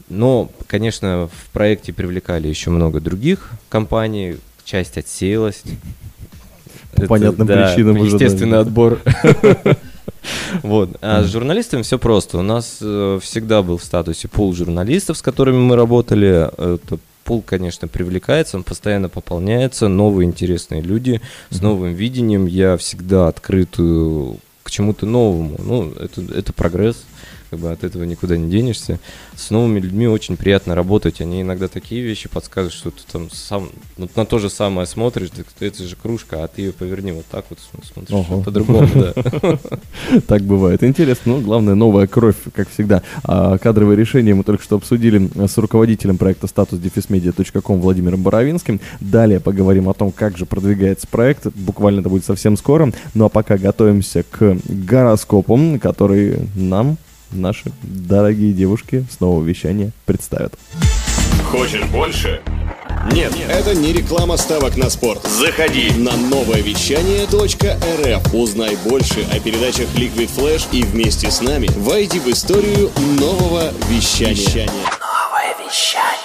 Но, 0.08 0.50
конечно, 0.66 1.28
в 1.32 1.50
проекте 1.52 1.92
привлекали 1.92 2.48
еще 2.48 2.70
много 2.70 3.00
других 3.00 3.50
компаний, 3.68 4.36
часть 4.64 4.96
отсеялась. 4.98 5.62
По 6.94 7.06
понятным 7.06 7.46
причинам 7.46 7.98
уже. 7.98 8.16
Естественный 8.16 8.58
отбор. 8.58 9.00
Вот. 10.62 10.96
А 11.00 11.22
с 11.22 11.30
журналистами 11.30 11.82
все 11.82 11.98
просто. 11.98 12.38
У 12.38 12.42
нас 12.42 12.78
э, 12.80 13.18
всегда 13.22 13.62
был 13.62 13.78
в 13.78 13.84
статусе 13.84 14.28
пул 14.28 14.54
журналистов, 14.54 15.18
с 15.18 15.22
которыми 15.22 15.58
мы 15.58 15.76
работали. 15.76 16.48
Это 16.56 16.98
пул, 17.24 17.42
конечно, 17.42 17.88
привлекается, 17.88 18.56
он 18.56 18.62
постоянно 18.62 19.10
пополняется, 19.10 19.88
новые 19.88 20.26
интересные 20.26 20.80
люди 20.80 21.20
с 21.50 21.60
новым 21.60 21.92
видением. 21.92 22.46
Я 22.46 22.78
всегда 22.78 23.28
открыт 23.28 23.74
э, 23.78 24.32
к 24.62 24.70
чему-то 24.70 25.04
новому. 25.04 25.56
Ну, 25.58 25.92
это, 25.92 26.22
это 26.34 26.52
прогресс 26.54 27.04
как 27.50 27.58
бы 27.58 27.70
от 27.70 27.84
этого 27.84 28.04
никуда 28.04 28.36
не 28.36 28.50
денешься. 28.50 28.98
С 29.36 29.50
новыми 29.50 29.80
людьми 29.80 30.06
очень 30.06 30.36
приятно 30.36 30.74
работать, 30.74 31.20
они 31.20 31.42
иногда 31.42 31.68
такие 31.68 32.02
вещи 32.02 32.28
подсказывают, 32.28 32.74
что 32.74 32.90
ты 32.90 33.02
там 33.10 33.30
сам 33.30 33.70
вот 33.96 34.14
на 34.16 34.26
то 34.26 34.38
же 34.38 34.50
самое 34.50 34.86
смотришь, 34.86 35.30
так, 35.30 35.46
это 35.60 35.84
же 35.84 35.96
кружка, 35.96 36.44
а 36.44 36.48
ты 36.48 36.62
ее 36.62 36.72
поверни 36.72 37.12
вот 37.12 37.26
так 37.26 37.44
вот, 37.50 37.58
смотришь 37.92 38.44
по-другому, 38.44 38.88
да. 38.94 39.58
Так 40.26 40.42
бывает. 40.42 40.82
Интересно, 40.82 41.36
ну, 41.36 41.40
главное, 41.40 41.74
новая 41.74 42.06
кровь, 42.06 42.36
как 42.54 42.68
всегда. 42.70 43.02
А 43.24 43.58
кадровые 43.58 43.96
решения 43.96 44.34
мы 44.34 44.44
только 44.44 44.62
что 44.62 44.76
обсудили 44.76 45.30
с 45.46 45.56
руководителем 45.58 46.18
проекта 46.18 46.46
statusdefismedia.com 46.46 47.80
Владимиром 47.80 48.22
Боровинским. 48.22 48.80
Далее 49.00 49.40
поговорим 49.40 49.88
о 49.88 49.94
том, 49.94 50.12
как 50.12 50.36
же 50.36 50.46
продвигается 50.46 51.06
проект. 51.06 51.46
Буквально 51.54 52.00
это 52.00 52.08
будет 52.08 52.24
совсем 52.24 52.56
скоро. 52.56 52.92
Ну 53.14 53.24
а 53.24 53.28
пока 53.28 53.58
готовимся 53.58 54.22
к 54.22 54.58
гороскопу, 54.68 55.78
который 55.80 56.48
нам 56.54 56.98
наши 57.30 57.72
дорогие 57.82 58.52
девушки 58.52 59.06
с 59.10 59.20
нового 59.20 59.44
вещания 59.44 59.92
представят. 60.06 60.54
Хочешь 61.50 61.84
больше? 61.84 62.40
Нет, 63.12 63.34
Нет, 63.34 63.48
это 63.48 63.74
не 63.74 63.92
реклама 63.92 64.36
ставок 64.36 64.76
на 64.76 64.90
спорт. 64.90 65.26
Заходи 65.26 65.90
на 65.96 66.16
новое 66.16 66.60
вещание 66.60 67.24
.рф. 67.24 68.34
Узнай 68.34 68.76
больше 68.84 69.26
о 69.32 69.40
передачах 69.40 69.86
Liquid 69.94 70.30
Flash 70.36 70.66
и 70.72 70.82
вместе 70.82 71.30
с 71.30 71.40
нами 71.40 71.68
войди 71.76 72.18
в 72.18 72.28
историю 72.28 72.90
нового 73.18 73.72
вещания. 73.88 74.66
Новое 74.66 75.54
вещание. 75.66 76.17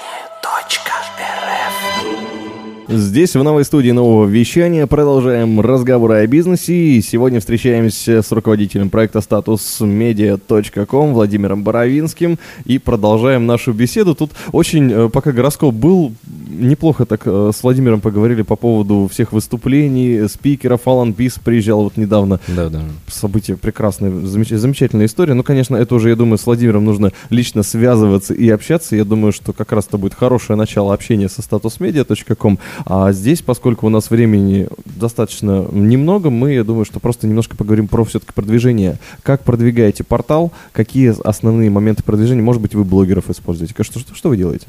Здесь, 2.95 3.35
в 3.35 3.41
новой 3.41 3.65
студии 3.65 3.89
нового 3.89 4.27
вещания, 4.27 4.85
продолжаем 4.85 5.59
разговоры 5.59 6.17
о 6.17 6.27
бизнесе. 6.27 6.73
И 6.73 7.01
сегодня 7.01 7.39
встречаемся 7.39 8.21
с 8.21 8.31
руководителем 8.31 8.91
проекта 8.91 9.17
statusmedia.com 9.17 11.13
Владимиром 11.13 11.63
Боровинским 11.63 12.37
и 12.65 12.77
продолжаем 12.77 13.47
нашу 13.47 13.73
беседу. 13.73 14.13
Тут 14.13 14.29
очень, 14.51 14.91
э, 14.91 15.09
пока 15.09 15.31
гороскоп 15.31 15.73
был, 15.73 16.13
неплохо 16.47 17.07
так 17.07 17.21
э, 17.25 17.51
с 17.51 17.63
Владимиром 17.63 17.99
поговорили 17.99 18.43
по 18.43 18.55
поводу 18.55 19.09
всех 19.11 19.33
выступлений, 19.33 20.27
спикеров. 20.27 20.87
Алан 20.87 21.13
Пис 21.13 21.39
приезжал 21.43 21.85
вот 21.85 21.97
недавно. 21.97 22.39
Да, 22.47 22.69
да. 22.69 22.83
Событие 23.07 23.57
прекрасное, 23.57 24.11
замеч- 24.11 24.55
замечательная 24.55 25.07
история. 25.07 25.33
Ну, 25.33 25.41
конечно, 25.41 25.75
это 25.75 25.95
уже, 25.95 26.09
я 26.09 26.15
думаю, 26.15 26.37
с 26.37 26.45
Владимиром 26.45 26.85
нужно 26.85 27.11
лично 27.31 27.63
связываться 27.63 28.35
и 28.35 28.47
общаться. 28.49 28.95
Я 28.95 29.03
думаю, 29.03 29.31
что 29.31 29.51
как 29.51 29.71
раз 29.71 29.87
это 29.87 29.97
будет 29.97 30.13
хорошее 30.13 30.57
начало 30.57 30.93
общения 30.93 31.27
со 31.27 31.41
statusmedia.com. 31.41 32.59
А 32.85 33.11
здесь, 33.11 33.41
поскольку 33.41 33.87
у 33.87 33.89
нас 33.89 34.09
времени 34.09 34.67
достаточно 34.85 35.67
немного, 35.71 36.29
мы, 36.29 36.53
я 36.53 36.63
думаю, 36.63 36.85
что 36.85 36.99
просто 36.99 37.27
немножко 37.27 37.55
поговорим 37.55 37.87
про 37.87 38.03
все-таки 38.03 38.33
продвижение. 38.33 38.99
Как 39.21 39.43
продвигаете 39.43 40.03
портал, 40.03 40.51
какие 40.71 41.13
основные 41.25 41.69
моменты 41.69 42.03
продвижения, 42.03 42.41
может 42.41 42.61
быть, 42.61 42.75
вы 42.75 42.83
блогеров 42.83 43.29
используете, 43.29 43.73
что, 43.83 43.99
что, 43.99 44.15
что 44.15 44.29
вы 44.29 44.37
делаете? 44.37 44.67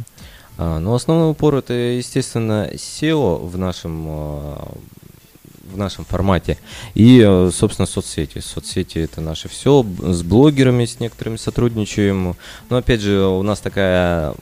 А, 0.57 0.79
ну, 0.79 0.95
основной 0.95 1.33
упор 1.33 1.57
это, 1.57 1.75
естественно, 1.75 2.69
SEO 2.73 3.47
в 3.47 3.59
нашем 3.59 4.05
а, 4.09 4.69
в 5.73 5.77
нашем 5.77 6.05
формате. 6.05 6.57
И, 6.95 7.21
э, 7.27 7.51
собственно, 7.53 7.87
соцсети. 7.87 8.39
Соцсети 8.39 8.99
это 8.99 9.21
наше 9.21 9.49
все. 9.49 9.85
С 10.03 10.23
блогерами, 10.23 10.85
с 10.85 11.01
некоторыми 11.01 11.37
сотрудничаем. 11.37 12.37
Но, 12.71 12.77
опять 12.77 13.01
же, 13.01 13.25
у 13.27 13.43
нас 13.43 13.59
такая 13.59 14.35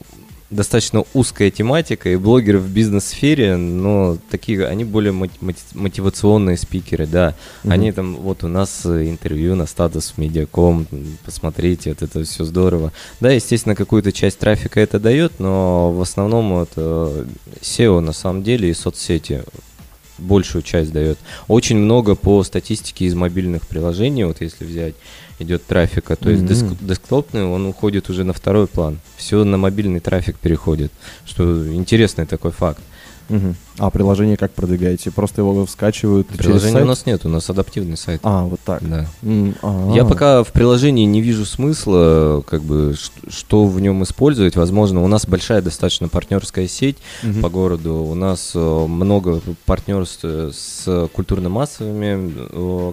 достаточно 0.53 1.03
узкая 1.13 1.51
тематика, 1.51 2.09
и 2.09 2.15
блогеры 2.15 2.59
в 2.59 2.69
бизнес-сфере, 2.69 3.57
но 3.57 4.17
такие, 4.29 4.65
они 4.65 4.83
более 4.83 5.11
мотивационные 5.11 6.57
спикеры, 6.57 7.07
да. 7.07 7.35
Mm-hmm. 7.63 7.71
Они 7.71 7.91
там, 7.91 8.15
вот 8.15 8.43
у 8.43 8.47
нас 8.47 8.85
интервью 8.85 9.55
на 9.55 9.65
статус 9.65 10.13
медиаком, 10.17 10.87
посмотрите, 11.25 11.89
вот 11.89 12.01
это 12.01 12.23
все 12.23 12.43
здорово. 12.45 12.91
Да, 13.19 13.31
естественно, 13.31 13.75
какую-то 13.75 14.11
часть 14.11 14.39
трафика 14.39 14.79
это 14.79 14.99
дает, 14.99 15.39
но 15.39 15.91
в 15.91 16.01
основном 16.01 16.61
это 16.61 17.25
SEO 17.61 17.99
на 17.99 18.13
самом 18.13 18.43
деле 18.43 18.69
и 18.69 18.73
соцсети 18.73 19.43
большую 20.17 20.61
часть 20.61 20.91
дает. 20.91 21.17
Очень 21.47 21.77
много 21.77 22.15
по 22.15 22.43
статистике 22.43 23.05
из 23.05 23.15
мобильных 23.15 23.67
приложений, 23.67 24.25
вот 24.25 24.41
если 24.41 24.65
взять 24.65 24.95
идет 25.39 25.65
трафика. 25.65 26.15
То 26.15 26.29
есть 26.29 26.43
mm-hmm. 26.43 26.77
десктопный, 26.81 27.43
он 27.43 27.65
уходит 27.65 28.09
уже 28.09 28.23
на 28.23 28.33
второй 28.33 28.67
план. 28.67 28.99
Все 29.17 29.43
на 29.43 29.57
мобильный 29.57 29.99
трафик 29.99 30.37
переходит. 30.37 30.91
Что 31.25 31.73
интересный 31.73 32.25
такой 32.25 32.51
факт. 32.51 32.81
Угу. 33.29 33.55
А 33.79 33.89
приложение 33.89 34.37
как 34.37 34.51
продвигаете? 34.51 35.11
Просто 35.11 35.41
его 35.41 35.65
скачивают 35.67 36.27
Приложения 36.27 36.81
у 36.81 36.85
нас 36.85 37.05
нет, 37.05 37.25
у 37.25 37.29
нас 37.29 37.49
адаптивный 37.49 37.97
сайт. 37.97 38.21
А, 38.23 38.43
вот 38.43 38.59
так. 38.61 38.81
Да. 38.87 39.07
Я 39.93 40.05
пока 40.05 40.43
в 40.43 40.51
приложении 40.51 41.05
не 41.05 41.21
вижу 41.21 41.45
смысла, 41.45 42.43
как 42.47 42.61
бы, 42.61 42.95
что 43.29 43.65
в 43.65 43.79
нем 43.79 44.03
использовать. 44.03 44.55
Возможно, 44.55 45.03
у 45.03 45.07
нас 45.07 45.25
большая 45.25 45.61
достаточно 45.61 46.07
партнерская 46.07 46.67
сеть 46.67 46.97
угу. 47.23 47.41
по 47.41 47.49
городу. 47.49 47.95
У 47.95 48.13
нас 48.13 48.51
э, 48.53 48.59
много 48.59 49.41
партнерств 49.65 50.23
с 50.23 51.09
культурно-массовыми 51.13 52.33
э, 52.51 52.91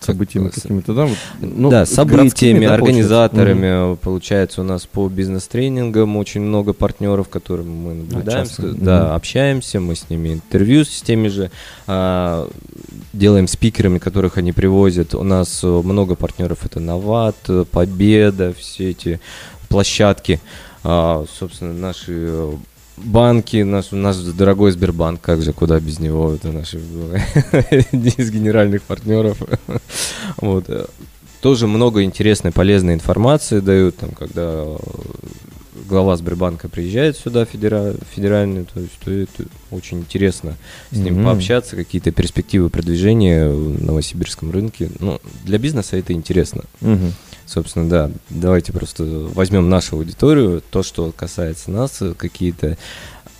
событиями 0.00 0.48
какими-то, 0.48 0.94
да? 0.94 1.06
Вот, 1.06 1.16
ну, 1.40 1.70
да, 1.70 1.86
событиями, 1.86 2.66
организаторами. 2.66 3.92
Угу. 3.92 3.96
Получается, 3.96 4.60
у 4.60 4.64
нас 4.64 4.86
по 4.86 5.08
бизнес-тренингам 5.08 6.16
очень 6.16 6.40
много 6.40 6.72
партнеров, 6.72 7.28
которым 7.28 7.70
мы 7.70 7.94
наблюдаем, 7.94 8.46
а, 8.58 8.62
да, 8.76 9.04
угу. 9.04 9.14
общаемся, 9.14 9.80
мы 9.80 9.96
с 9.96 10.08
ними 10.10 10.34
интервью 10.34 10.84
с 10.84 11.02
теми 11.02 11.28
же 11.28 11.50
а, 11.86 12.48
делаем 13.12 13.48
спикерами, 13.48 13.98
которых 13.98 14.38
они 14.38 14.52
привозят. 14.52 15.14
У 15.14 15.22
нас 15.22 15.62
много 15.62 16.14
партнеров, 16.14 16.64
это 16.64 16.80
Новат, 16.80 17.36
Победа, 17.70 18.54
все 18.58 18.90
эти 18.90 19.20
площадки. 19.68 20.40
А, 20.84 21.24
собственно, 21.38 21.72
наши 21.72 22.30
банки, 22.96 23.62
наш, 23.62 23.90
наш 23.90 24.16
дорогой 24.16 24.72
Сбербанк, 24.72 25.20
как 25.20 25.42
же, 25.42 25.52
куда 25.52 25.78
без 25.80 25.98
него, 25.98 26.32
это 26.32 26.52
наш 26.52 26.74
из 26.74 28.30
генеральных 28.30 28.82
партнеров. 28.82 29.38
вот. 30.38 30.90
Тоже 31.40 31.66
много 31.66 32.02
интересной, 32.02 32.50
полезной 32.50 32.94
информации 32.94 33.60
дают, 33.60 33.96
там, 33.96 34.10
когда 34.10 34.64
глава 35.88 36.16
Сбербанка 36.16 36.68
приезжает 36.68 37.16
сюда 37.16 37.44
федера, 37.44 37.94
федеральный, 38.14 38.64
то 38.64 38.80
есть 38.80 38.98
то 39.04 39.10
это 39.10 39.44
очень 39.70 39.98
интересно 39.98 40.56
с 40.90 40.96
ним 40.96 41.18
mm-hmm. 41.18 41.24
пообщаться, 41.24 41.76
какие-то 41.76 42.10
перспективы 42.10 42.70
продвижения 42.70 43.48
в 43.48 43.82
новосибирском 43.82 44.50
рынке. 44.50 44.90
Ну, 44.98 45.20
для 45.44 45.58
бизнеса 45.58 45.96
это 45.96 46.12
интересно. 46.12 46.64
Mm-hmm. 46.80 47.12
Собственно, 47.46 47.88
да, 47.88 48.10
давайте 48.28 48.72
просто 48.72 49.04
возьмем 49.34 49.68
нашу 49.68 49.96
аудиторию, 49.96 50.62
то, 50.70 50.82
что 50.82 51.12
касается 51.16 51.70
нас, 51.70 52.02
какие-то... 52.16 52.76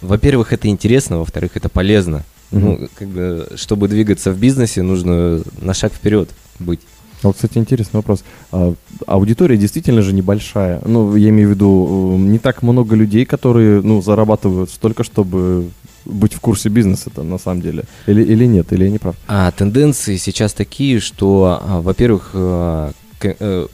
Во-первых, 0.00 0.52
это 0.52 0.68
интересно, 0.68 1.18
во-вторых, 1.18 1.52
это 1.56 1.68
полезно. 1.68 2.24
Мгм. 2.52 2.64
Ну, 2.64 2.88
как 2.94 3.08
бы, 3.08 3.48
чтобы 3.56 3.88
двигаться 3.88 4.30
в 4.30 4.38
бизнесе, 4.38 4.82
нужно 4.82 5.42
на 5.60 5.74
шаг 5.74 5.92
вперед 5.92 6.28
быть. 6.60 6.80
Вот, 7.22 7.34
кстати, 7.34 7.58
интересный 7.58 7.98
вопрос. 7.98 8.22
А, 8.52 8.74
аудитория 9.06 9.56
действительно 9.56 10.02
же 10.02 10.12
небольшая. 10.12 10.80
Ну, 10.84 11.16
я 11.16 11.30
имею 11.30 11.48
в 11.48 11.50
виду, 11.52 12.14
э, 12.14 12.18
не 12.18 12.38
так 12.38 12.62
много 12.62 12.94
людей, 12.94 13.24
которые, 13.24 13.80
ну, 13.80 14.00
зарабатывают 14.02 14.70
столько, 14.70 15.02
чтобы 15.02 15.70
быть 16.04 16.34
в 16.34 16.40
курсе 16.40 16.68
бизнеса-то, 16.68 17.24
на 17.24 17.38
самом 17.38 17.62
деле. 17.62 17.84
Или, 18.06 18.22
или 18.22 18.44
нет, 18.46 18.72
или 18.72 18.84
я 18.84 18.90
не 18.90 18.98
прав. 18.98 19.16
А 19.26 19.50
тенденции 19.50 20.16
сейчас 20.18 20.52
такие, 20.52 21.00
что, 21.00 21.58
а, 21.60 21.80
во-первых, 21.80 22.30
к- 22.32 23.34
э, 23.40 23.66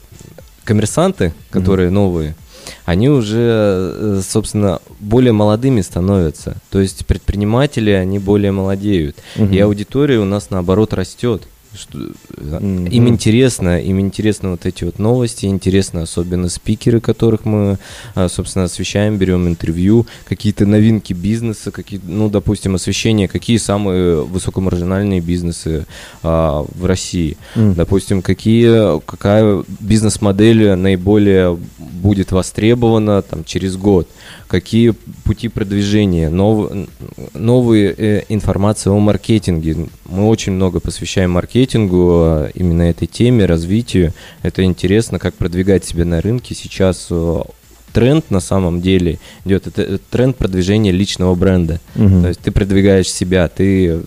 коммерсанты, 0.63 1.33
которые 1.49 1.89
новые, 1.89 2.35
они 2.85 3.09
уже, 3.09 3.37
э, 3.39 4.21
собственно, 4.27 4.79
более 4.99 5.33
молодыми 5.33 5.81
становятся. 5.81 6.57
То 6.69 6.79
есть 6.79 7.05
предприниматели, 7.05 7.91
они 7.91 8.19
более 8.19 8.51
молодеют. 8.51 9.17
Мгм. 9.35 9.53
И 9.53 9.59
аудитория 9.59 10.19
у 10.19 10.25
нас, 10.25 10.49
наоборот, 10.49 10.93
растет. 10.93 11.43
Что, 11.75 11.97
Мгм. 12.37 12.85
Им 12.87 13.07
интересно, 13.07 13.79
им 13.79 13.99
интересны 13.99 14.49
вот 14.49 14.65
эти 14.65 14.83
вот 14.83 14.99
новости, 14.99 15.45
интересно 15.45 16.03
особенно 16.03 16.49
спикеры, 16.49 16.99
которых 16.99 17.45
мы, 17.45 17.77
а, 18.15 18.27
собственно, 18.29 18.65
освещаем, 18.65 19.17
берем 19.17 19.47
интервью, 19.47 20.05
какие-то 20.25 20.65
новинки 20.65 21.13
бизнеса, 21.13 21.71
какие, 21.71 21.99
ну, 22.03 22.29
допустим, 22.29 22.75
освещение, 22.75 23.27
какие 23.27 23.57
самые 23.57 24.23
высокомаржинальные 24.23 25.21
бизнесы 25.21 25.85
а, 26.21 26.65
в 26.75 26.85
России. 26.85 27.37
М. 27.55 27.73
Допустим, 27.73 28.21
какие, 28.21 28.99
какая 29.01 29.63
бизнес-модель 29.79 30.75
наиболее 30.75 31.57
будет 31.77 32.31
востребована 32.31 33.21
там, 33.21 33.43
через 33.43 33.77
год, 33.77 34.07
какие 34.53 34.93
пути 35.23 35.47
продвижения, 35.47 36.29
нов, 36.29 36.71
новые 37.33 37.95
э, 37.97 38.23
информации 38.29 38.91
о 38.91 38.99
маркетинге. 38.99 39.87
Мы 40.05 40.27
очень 40.27 40.51
много 40.51 40.79
посвящаем 40.79 41.31
маркетингу, 41.31 42.21
э, 42.23 42.51
именно 42.53 42.83
этой 42.83 43.07
теме, 43.07 43.47
развитию. 43.47 44.13
Это 44.43 44.63
интересно, 44.63 45.17
как 45.17 45.33
продвигать 45.33 45.85
себя 45.85 46.05
на 46.05 46.21
рынке. 46.21 46.53
Сейчас 46.53 47.07
э, 47.09 47.41
тренд 47.93 48.29
на 48.29 48.39
самом 48.39 48.79
деле 48.79 49.17
идет, 49.43 49.65
это 49.65 49.81
э, 49.81 49.97
тренд 50.11 50.37
продвижения 50.37 50.91
личного 50.91 51.33
бренда. 51.33 51.79
Мгм. 51.95 52.21
То 52.21 52.27
есть 52.27 52.41
ты 52.41 52.51
продвигаешь 52.51 53.11
себя, 53.11 53.47
ты, 53.47 54.01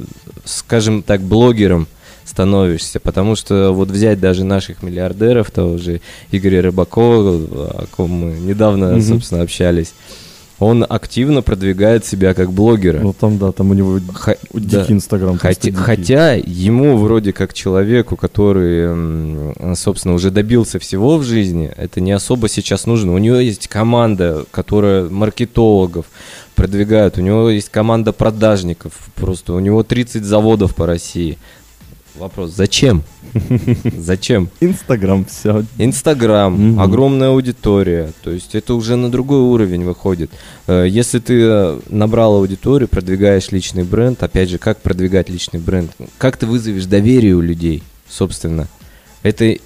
скажем 0.45 1.03
так, 1.03 1.23
блогером 1.23 1.88
становишься, 2.25 3.00
потому 3.00 3.35
что 3.35 3.73
вот 3.73 3.91
взять 3.91 4.21
даже 4.21 4.45
наших 4.45 4.85
миллиардеров, 4.85 5.50
того 5.50 5.76
же 5.76 6.00
Игоря 6.31 6.62
Рыбакова, 6.62 7.35
о 7.35 7.87
ком 7.97 8.11
мы 8.12 8.33
недавно, 8.38 8.93
Мгм. 8.93 9.03
собственно, 9.03 9.43
общались, 9.43 9.93
он 10.59 10.87
активно 10.89 11.43
продвигает 11.43 12.07
себя 12.07 12.33
как 12.33 12.51
блогера. 12.51 13.01
Ну, 13.01 13.13
там, 13.13 13.39
да, 13.39 13.53
там 13.53 13.71
у 13.71 13.75
него 13.75 14.01
Ха- 14.15 14.37
дикий 14.55 14.77
да. 14.77 14.87
инстаграм. 14.89 15.37
Хотя, 15.37 15.73
хотя 15.73 16.33
ему 16.35 16.97
вроде 16.97 17.33
как 17.33 17.53
человеку, 17.53 18.17
который, 18.17 19.75
собственно, 19.77 20.15
уже 20.15 20.31
добился 20.31 20.79
всего 20.79 21.19
в 21.19 21.25
жизни, 21.25 21.71
это 21.77 22.01
не 22.01 22.13
особо 22.13 22.49
сейчас 22.49 22.87
нужно. 22.87 23.13
У 23.13 23.19
него 23.19 23.37
есть 23.37 23.69
команда, 23.69 24.47
которая 24.51 25.09
маркетологов 25.11 26.07
продвигают, 26.55 27.19
у 27.19 27.21
него 27.21 27.51
есть 27.51 27.69
команда 27.69 28.13
продажников, 28.13 28.93
просто 29.15 29.53
у 29.53 29.61
него 29.61 29.83
30 29.83 30.25
заводов 30.25 30.75
по 30.75 30.87
России. 30.87 31.37
Вопрос, 32.18 32.52
зачем? 32.52 33.02
Зачем? 33.99 34.49
Инстаграм, 34.61 35.25
все. 35.26 35.64
Инстаграм, 35.78 36.80
огромная 36.80 37.28
аудитория, 37.28 38.12
то 38.23 38.30
есть 38.30 38.54
это 38.54 38.75
уже 38.75 38.96
на 38.96 39.11
другой 39.11 39.40
уровень 39.40 39.85
выходит. 39.85 40.30
Э, 40.66 40.87
Если 40.88 41.18
ты 41.18 41.40
э, 41.42 41.80
набрал 41.90 42.37
аудиторию, 42.37 42.88
продвигаешь 42.88 43.50
личный 43.50 43.85
бренд, 43.85 44.23
опять 44.23 44.49
же, 44.49 44.58
как 44.58 44.80
продвигать 44.80 45.28
личный 45.28 45.61
бренд? 45.61 45.90
Как 46.16 46.37
ты 46.38 46.46
вызовешь 46.46 46.87
доверие 46.87 47.35
у 47.35 47.42
людей, 47.42 47.82
собственно? 48.08 48.68
Это 49.23 49.56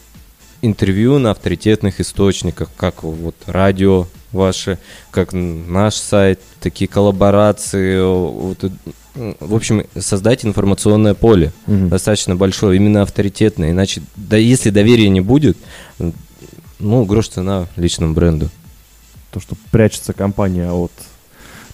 интервью 0.62 1.19
на 1.19 1.30
авторитетных 1.30 2.00
источниках, 2.00 2.71
как 2.76 3.02
вот 3.04 3.37
радио 3.47 4.07
ваше, 4.33 4.78
как 5.11 5.33
наш 5.33 5.95
сайт, 5.95 6.40
такие 6.61 6.88
коллаборации, 6.88 8.00
вот, 8.00 8.64
э, 8.64 8.71
в 9.14 9.55
общем, 9.55 9.85
создать 9.99 10.45
информационное 10.45 11.14
поле 11.14 11.52
Мгм. 11.67 11.88
достаточно 11.88 12.37
большое, 12.37 12.76
именно 12.76 13.02
авторитетное. 13.02 13.71
Иначе, 13.71 14.02
да 14.17 14.37
если 14.37 14.71
доверия 14.71 15.09
не 15.09 15.21
будет, 15.21 15.57
ну, 16.78 17.04
грош 17.04 17.28
цена 17.28 17.67
личному 17.76 18.15
бренду. 18.15 18.49
То, 19.32 19.41
что 19.41 19.56
прячется 19.71 20.13
компания 20.13 20.71
от 20.71 20.93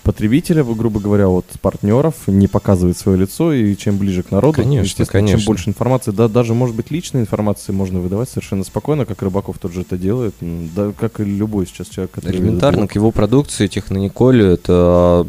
потребителя, 0.02 0.62
грубо 0.62 1.00
говоря, 1.00 1.28
от 1.28 1.46
партнеров, 1.60 2.14
не 2.28 2.46
показывает 2.46 2.96
свое 2.96 3.18
лицо, 3.18 3.52
и 3.52 3.74
чем 3.74 3.98
ближе 3.98 4.22
к 4.22 4.30
народу, 4.30 4.62
Конечно, 4.62 5.04
конечно. 5.04 5.36
чем 5.38 5.44
больше 5.46 5.68
информации, 5.70 6.12
да, 6.12 6.28
даже, 6.28 6.54
может 6.54 6.76
быть, 6.76 6.92
личной 6.92 7.22
информации 7.22 7.72
можно 7.72 7.98
выдавать 7.98 8.28
совершенно 8.28 8.62
спокойно, 8.62 9.04
как 9.04 9.20
Рыбаков 9.22 9.58
тот 9.58 9.72
же 9.72 9.80
это 9.80 9.98
делает, 9.98 10.34
да, 10.40 10.92
как 10.98 11.18
и 11.18 11.24
любой 11.24 11.66
сейчас 11.66 11.88
человек, 11.88 12.12
который... 12.12 12.36
Элементарно 12.36 12.86
к 12.86 12.94
его 12.94 13.10
продукции 13.10 13.66
Технониколе 13.66 14.46
это 14.52 15.26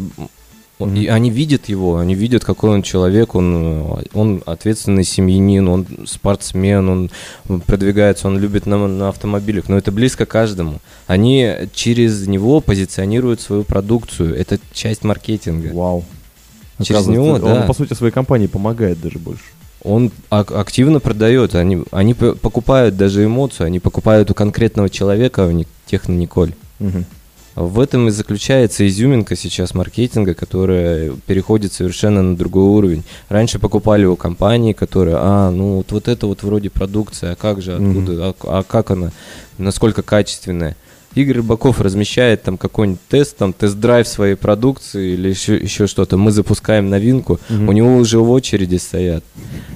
Мгм. 0.79 0.95
и 0.95 1.07
они 1.07 1.31
видят 1.31 1.69
его, 1.69 1.97
они 1.97 2.13
видят, 2.13 2.45
какой 2.45 2.69
он 2.69 2.83
человек, 2.83 3.33
он, 3.33 3.99
он 4.13 4.43
ответственный 4.45 5.03
семьянин, 5.03 5.67
он 5.67 5.87
спортсмен, 6.05 6.87
он 6.87 7.61
продвигается, 7.61 8.27
он 8.27 8.37
любит 8.37 8.67
на, 8.67 8.87
на 8.87 9.09
автомобилях, 9.09 9.69
но 9.69 9.77
это 9.77 9.91
близко 9.91 10.25
каждому. 10.25 10.79
Они 11.07 11.51
через 11.73 12.27
него 12.27 12.61
позиционируют 12.61 13.41
свою 13.41 13.63
продукцию, 13.63 14.35
это 14.35 14.59
часть 14.71 15.03
маркетинга. 15.03 15.73
Вау. 15.73 16.05
Через 16.83 17.07
него, 17.07 17.29
он, 17.29 17.41
да. 17.41 17.61
по 17.63 17.73
сути, 17.73 17.93
своей 17.93 18.13
компании 18.13 18.47
помогает 18.47 19.01
даже 19.01 19.17
больше. 19.17 19.43
Он 19.83 20.11
ак- 20.29 20.51
активно 20.51 20.99
продает, 20.99 21.55
они, 21.55 21.83
они 21.91 22.13
покупают 22.13 22.97
даже 22.97 23.25
эмоцию, 23.25 23.67
они 23.67 23.79
покупают 23.79 24.29
у 24.29 24.33
конкретного 24.33 24.89
человека, 24.89 25.45
а 25.45 25.53
не 25.53 25.65
Технониколь. 25.87 26.53
Мгм. 26.79 27.05
В 27.60 27.80
этом 27.80 28.08
и 28.08 28.12
заключается 28.12 28.88
изюминка 28.88 29.36
сейчас 29.36 29.74
маркетинга, 29.74 30.36
которая 30.36 31.12
переходит 31.26 31.74
совершенно 31.74 32.22
на 32.22 32.36
другой 32.38 32.65
уровень. 32.65 33.04
Раньше 33.30 33.58
покупали 33.58 34.06
у 34.06 34.15
компании, 34.15 34.74
которые, 34.74 35.15
а, 35.20 35.50
ну 35.50 35.78
вот, 35.78 35.91
вот 35.91 36.08
это 36.08 36.28
вот 36.28 36.43
вроде 36.43 36.70
продукция, 36.70 37.32
а 37.32 37.36
как 37.36 37.63
же, 37.63 37.74
откуда, 37.74 38.28
а, 38.30 38.60
а 38.60 38.63
как 38.63 38.91
она, 38.91 39.12
насколько 39.58 40.04
качественная. 40.04 40.76
Игорь 41.15 41.38
Рыбаков 41.38 41.82
размещает 41.82 42.43
там 42.43 42.60
какой-нибудь 42.60 43.00
тест, 43.10 43.38
там 43.38 43.54
тест-драйв 43.54 44.08
своей 44.08 44.36
продукции 44.36 45.13
или 45.13 45.30
еще, 45.30 45.56
еще 45.58 45.88
что-то. 45.88 46.15
Мы 46.15 46.32
запускаем 46.32 46.91
новинку, 46.91 47.39
Мгм. 47.50 47.70
у 47.70 47.72
него 47.72 47.96
уже 47.98 48.20
в 48.20 48.30
очереди 48.30 48.76
стоят. 48.76 49.24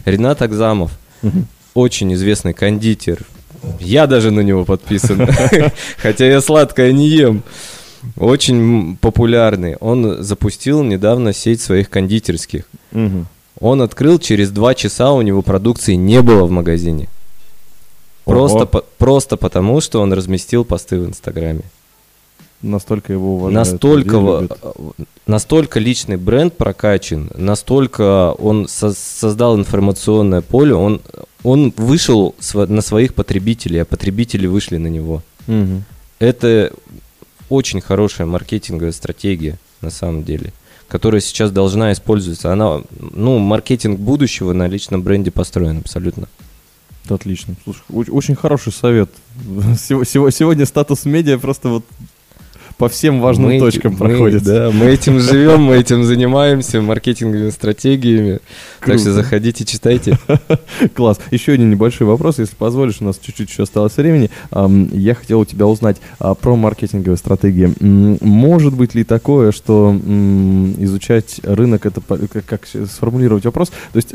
Ренат 0.06 0.44
Акзамов, 0.44 0.92
Мгм. 1.24 1.48
очень 1.74 2.14
известный 2.14 2.54
кондитер. 2.54 3.26
Я 3.80 4.08
даже 4.08 4.32
на 4.32 4.42
него 4.42 4.66
подписан, 4.66 5.28
хотя 5.98 6.26
я 6.26 6.42
сладкое 6.42 6.92
не 6.92 7.08
ем. 7.08 7.44
Очень 8.18 8.98
популярный. 9.00 9.76
Он 9.76 10.24
запустил 10.24 10.82
недавно 10.84 11.34
сеть 11.34 11.62
своих 11.62 11.90
кондитерских. 11.90 12.64
Он 13.60 13.82
открыл, 13.84 14.18
через 14.18 14.50
два 14.50 14.74
часа 14.74 15.12
у 15.12 15.22
него 15.22 15.42
продукции 15.44 15.94
не 15.94 16.22
было 16.22 16.46
в 16.46 16.52
магазине. 16.52 17.08
Просто, 18.26 18.66
по- 18.66 18.84
просто 18.98 19.38
потому, 19.38 19.82
что 19.82 20.02
он 20.02 20.14
разместил 20.14 20.64
посты 20.66 21.00
в 21.00 21.06
Инстаграме. 21.06 21.62
Настолько 22.62 23.14
его 23.14 23.36
уважают. 23.36 23.56
Настолько, 23.72 24.16
любят. 24.18 24.58
настолько 25.28 25.80
личный 25.80 26.18
бренд 26.18 26.56
прокачан, 26.56 27.30
настолько 27.36 28.32
он 28.34 28.68
со- 28.68 28.94
создал 28.94 29.58
информационное 29.58 30.42
поле, 30.42 30.74
он, 30.76 31.02
он 31.44 31.74
вышел 31.78 32.36
на 32.54 32.82
своих 32.82 33.14
потребителей, 33.14 33.82
а 33.82 33.86
потребители 33.86 34.48
вышли 34.48 34.78
на 34.78 34.88
него. 34.88 35.24
Мгм. 35.48 35.84
Это 36.20 36.72
очень 37.50 37.82
хорошая 37.82 38.28
маркетинговая 38.28 38.92
стратегия, 38.92 39.58
на 39.82 39.90
самом 39.90 40.24
деле, 40.24 40.54
которая 40.88 41.22
сейчас 41.22 41.52
должна 41.52 41.92
использоваться. 41.92 42.54
Она, 42.54 42.82
ну, 43.00 43.40
маркетинг 43.40 44.00
будущего 44.00 44.54
на 44.54 44.68
личном 44.68 45.02
бренде 45.02 45.32
построен 45.32 45.80
абсолютно. 45.80 46.28
Отлично. 47.10 47.56
Слушай, 47.64 47.82
оч- 47.90 48.12
очень 48.12 48.36
хороший 48.36 48.72
совет. 48.72 49.10
Сего- 49.80 50.06
сего- 50.06 50.30
Сегодня 50.32 50.66
статус 50.66 51.06
медиа 51.06 51.38
просто 51.40 51.70
вот 51.70 51.86
по 52.82 52.90
всем 52.90 53.22
важным 53.22 53.52
Мы- 53.52 53.60
точкам 53.60 53.92
мы- 53.92 53.98
проходит. 54.00 54.42
Да, 54.44 54.72
мы 54.74 54.88
этим 54.88 55.20
живем, 55.20 55.62
мы 55.62 55.76
этим 55.76 56.04
занимаемся, 56.04 56.82
маркетинговыми 56.82 57.52
стратегиями. 57.52 58.40
Так 58.80 58.96
что 58.98 59.04
Круто. 59.10 59.14
заходите, 59.14 59.66
читайте. 59.66 60.18
Класс. 60.96 61.20
Еще 61.30 61.52
один 61.52 61.70
небольшой 61.70 62.08
вопрос, 62.08 62.40
если 62.40 62.56
позволишь, 62.56 62.96
у 63.00 63.04
нас 63.04 63.20
чуть-чуть 63.22 63.52
еще 63.52 63.64
осталось 63.64 63.96
времени. 63.98 64.32
Я 64.94 65.14
хотел 65.14 65.42
у 65.42 65.46
тебя 65.46 65.68
узнать 65.68 65.98
а, 66.18 66.34
про 66.34 66.56
маркетинговые 66.56 67.18
стратегии. 67.18 67.72
Может 67.80 68.74
быть 68.74 68.96
ли 68.96 69.04
такое, 69.04 69.52
что 69.52 69.96
изучать 70.80 71.40
рынок, 71.44 71.86
это 71.86 72.02
как, 72.48 72.66
сформулировать 72.66 73.46
вопрос? 73.46 73.70
То 73.94 73.98
есть 73.98 74.12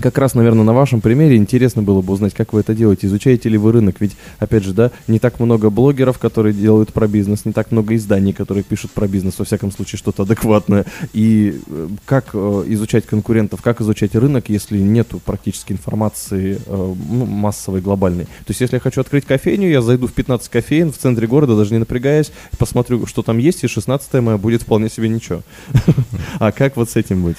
как 0.00 0.18
раз, 0.18 0.34
наверное, 0.34 0.64
на 0.64 0.72
вашем 0.72 1.00
примере 1.00 1.36
интересно 1.36 1.82
было 1.82 2.02
бы 2.02 2.12
узнать, 2.12 2.34
как 2.34 2.52
вы 2.52 2.60
это 2.60 2.74
делаете. 2.74 3.06
Изучаете 3.06 3.48
ли 3.48 3.58
вы 3.58 3.72
рынок? 3.72 3.96
Ведь, 4.00 4.16
опять 4.38 4.64
же, 4.64 4.72
да, 4.72 4.90
не 5.06 5.18
так 5.18 5.40
много 5.40 5.70
блогеров, 5.70 6.18
которые 6.18 6.52
делают 6.52 6.92
про 6.92 7.06
бизнес, 7.06 7.44
не 7.44 7.52
так 7.52 7.70
много 7.70 7.94
изданий, 7.96 8.32
которые 8.32 8.64
пишут 8.64 8.92
про 8.92 9.08
бизнес, 9.08 9.38
во 9.38 9.44
всяком 9.44 9.72
случае, 9.72 9.98
что-то 9.98 10.22
адекватное. 10.22 10.84
И 11.12 11.60
э, 11.66 11.88
как 12.04 12.30
э, 12.32 12.64
изучать 12.68 13.06
конкурентов, 13.06 13.62
как 13.62 13.80
изучать 13.80 14.14
рынок, 14.14 14.48
если 14.48 14.78
нету 14.78 15.20
практически 15.24 15.72
информации 15.72 16.60
э, 16.64 16.94
ну, 17.10 17.26
массовой, 17.26 17.80
глобальной. 17.80 18.24
То 18.24 18.48
есть, 18.48 18.60
если 18.60 18.76
я 18.76 18.80
хочу 18.80 19.00
открыть 19.00 19.24
кофейню, 19.24 19.68
я 19.68 19.82
зайду 19.82 20.06
в 20.06 20.12
15 20.12 20.48
кофеин 20.48 20.92
в 20.92 20.98
центре 20.98 21.26
города, 21.26 21.56
даже 21.56 21.72
не 21.72 21.78
напрягаясь, 21.78 22.32
посмотрю, 22.58 23.06
что 23.06 23.22
там 23.22 23.38
есть, 23.38 23.64
и 23.64 23.68
16 23.68 24.14
моя 24.14 24.38
будет 24.38 24.62
вполне 24.62 24.88
себе 24.88 25.08
ничего. 25.08 25.42
А 26.38 26.52
как 26.52 26.76
вот 26.76 26.90
с 26.90 26.96
этим 26.96 27.24
быть? 27.24 27.36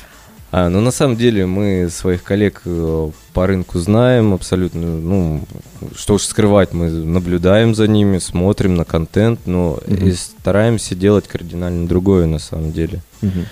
А, 0.51 0.67
ну, 0.69 0.81
на 0.81 0.89
самом 0.91 1.15
деле, 1.15 1.45
мы 1.45 1.89
своих 1.91 2.23
коллег 2.23 2.61
э, 2.65 3.11
по 3.33 3.45
рынку 3.45 3.77
знаем 3.77 4.33
абсолютно. 4.33 4.81
Ну, 4.81 5.43
что 5.95 6.15
уж 6.15 6.23
скрывать, 6.23 6.73
мы 6.73 6.89
наблюдаем 6.89 7.75
за 7.75 7.87
ними, 7.87 8.17
смотрим 8.17 8.73
на 8.75 8.83
контент, 8.83 9.41
но 9.45 9.79
Мгм. 9.85 10.07
и 10.07 10.11
стараемся 10.13 10.95
делать 10.95 11.27
кардинально 11.27 11.87
другое 11.87 12.25
на 12.25 12.39
самом 12.39 12.71
деле. 12.71 13.01
Мгм. 13.21 13.45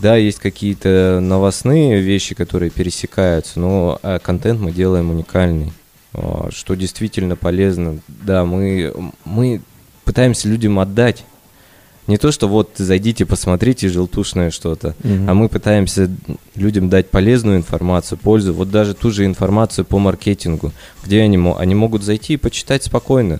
Да, 0.00 0.16
есть 0.16 0.38
какие-то 0.38 1.18
новостные 1.20 2.00
вещи, 2.00 2.34
которые 2.34 2.70
пересекаются, 2.70 3.60
но 3.60 3.98
а, 4.02 4.18
контент 4.18 4.58
мы 4.58 4.72
делаем 4.72 5.10
уникальный, 5.10 5.70
а, 6.14 6.48
что 6.50 6.74
действительно 6.74 7.36
полезно. 7.36 7.98
Да, 8.08 8.46
мы, 8.46 8.94
мы 9.26 9.60
пытаемся 10.06 10.48
людям 10.48 10.78
отдать. 10.78 11.24
Не 12.08 12.16
то, 12.16 12.32
что 12.32 12.48
вот 12.48 12.70
зайдите, 12.76 13.24
посмотрите 13.24 13.88
желтушное 13.88 14.50
что-то, 14.50 14.96
Мгм. 15.04 15.30
а 15.30 15.34
мы 15.34 15.48
пытаемся 15.48 16.10
людям 16.56 16.88
дать 16.88 17.10
полезную 17.10 17.56
информацию, 17.58 18.18
пользу. 18.18 18.52
Вот 18.52 18.70
даже 18.70 18.94
ту 18.94 19.10
же 19.12 19.24
информацию 19.24 19.84
по 19.84 19.98
маркетингу, 19.98 20.72
где 21.04 21.20
они, 21.20 21.38
они 21.58 21.74
могут 21.76 22.02
зайти 22.02 22.34
и 22.34 22.36
почитать 22.38 22.82
спокойно. 22.82 23.38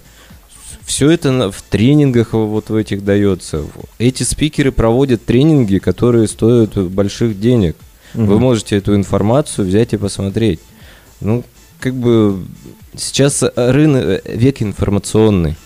Все 0.84 1.10
это 1.10 1.50
в 1.50 1.62
тренингах 1.62 2.32
вот 2.34 2.70
в 2.70 2.74
этих 2.76 3.04
дается. 3.04 3.64
Эти 3.98 4.22
спикеры 4.22 4.70
проводят 4.72 5.24
тренинги, 5.24 5.78
которые 5.78 6.28
стоят 6.28 6.76
больших 6.76 7.40
денег. 7.40 7.76
Вы 8.14 8.24
Мгм. 8.34 8.40
можете 8.40 8.76
эту 8.76 8.94
информацию 8.94 9.66
взять 9.66 9.92
и 9.92 9.96
посмотреть. 9.96 10.60
Ну, 11.20 11.44
как 11.80 11.94
бы 11.94 12.44
сейчас 12.96 13.42
рынок, 13.56 14.22
век 14.26 14.62
информационный. 14.62 15.56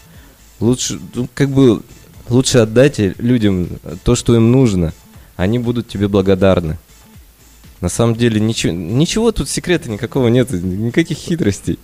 Лучше, 0.60 0.98
ну, 1.14 1.28
как 1.34 1.50
бы, 1.50 1.82
лучше 2.28 2.58
отдать 2.58 2.98
людям 3.18 3.68
то, 4.04 4.14
что 4.14 4.34
им 4.34 4.50
нужно. 4.52 4.92
Они 5.36 5.58
будут 5.58 5.88
тебе 5.88 6.08
благодарны. 6.08 6.78
На 7.80 7.88
самом 7.88 8.16
деле 8.16 8.40
ничего, 8.40 8.72
ничего 8.72 9.32
тут 9.32 9.48
секрета 9.48 9.90
никакого 9.90 10.28
нет, 10.28 10.50
никаких 10.50 11.18
хитростей. 11.18 11.78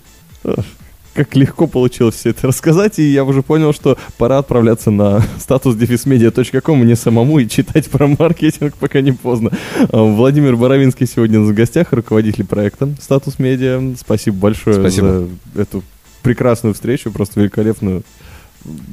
Как 1.15 1.37
легко 1.37 1.67
получилось 1.67 2.15
все 2.15 2.31
это 2.31 2.47
рассказать, 2.47 2.99
и 2.99 3.03
я 3.03 3.25
уже 3.25 3.43
понял, 3.43 3.75
что 3.75 3.99
пора 4.17 4.39
отправляться 4.39 4.91
на 4.91 5.23
statusdefismedia.com 5.47 6.79
мне 6.79 6.97
самому 6.97 7.39
и 7.39 7.47
читать 7.47 7.91
про 7.91 8.07
маркетинг, 8.07 8.75
пока 8.79 9.03
не 9.03 9.13
поздно. 9.13 9.51
А, 9.91 10.03
Владимир 10.03 10.57
Боровинский 10.57 11.07
сегодня 11.07 11.41
в 11.41 11.53
гостях, 11.53 11.93
руководитель 11.93 12.47
проекта 12.47 12.89
Статус 12.99 13.39
Медиа. 13.39 13.95
Спасибо 14.01 14.39
большое 14.39 14.77
Спасибо. 14.77 15.29
за 15.55 15.61
эту 15.61 15.85
прекрасную 16.23 16.73
встречу, 16.73 17.13
просто 17.13 17.41
великолепную. 17.41 18.05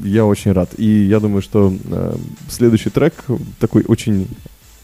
Я 0.03 0.25
очень 0.25 0.51
рад. 0.51 0.71
И 0.77 0.85
я 0.85 1.19
думаю, 1.19 1.41
что 1.41 1.73
э, 1.85 2.15
следующий 2.49 2.89
трек, 2.89 3.13
такой 3.59 3.83
очень 3.87 4.27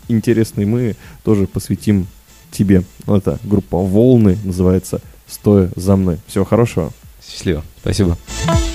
интересный, 0.07 0.65
мы 0.65 0.95
тоже 1.23 1.47
посвятим 1.47 2.07
тебе. 2.51 2.83
Это 3.07 3.39
группа 3.43 3.77
«Волны» 3.77 4.37
называется 4.43 5.01
«Стоя 5.27 5.69
за 5.75 5.95
мной». 5.95 6.19
Всего 6.27 6.45
хорошего. 6.45 6.91
Счастливо. 7.27 7.63
Спасибо. 7.81 8.17
Эй, 8.47 8.74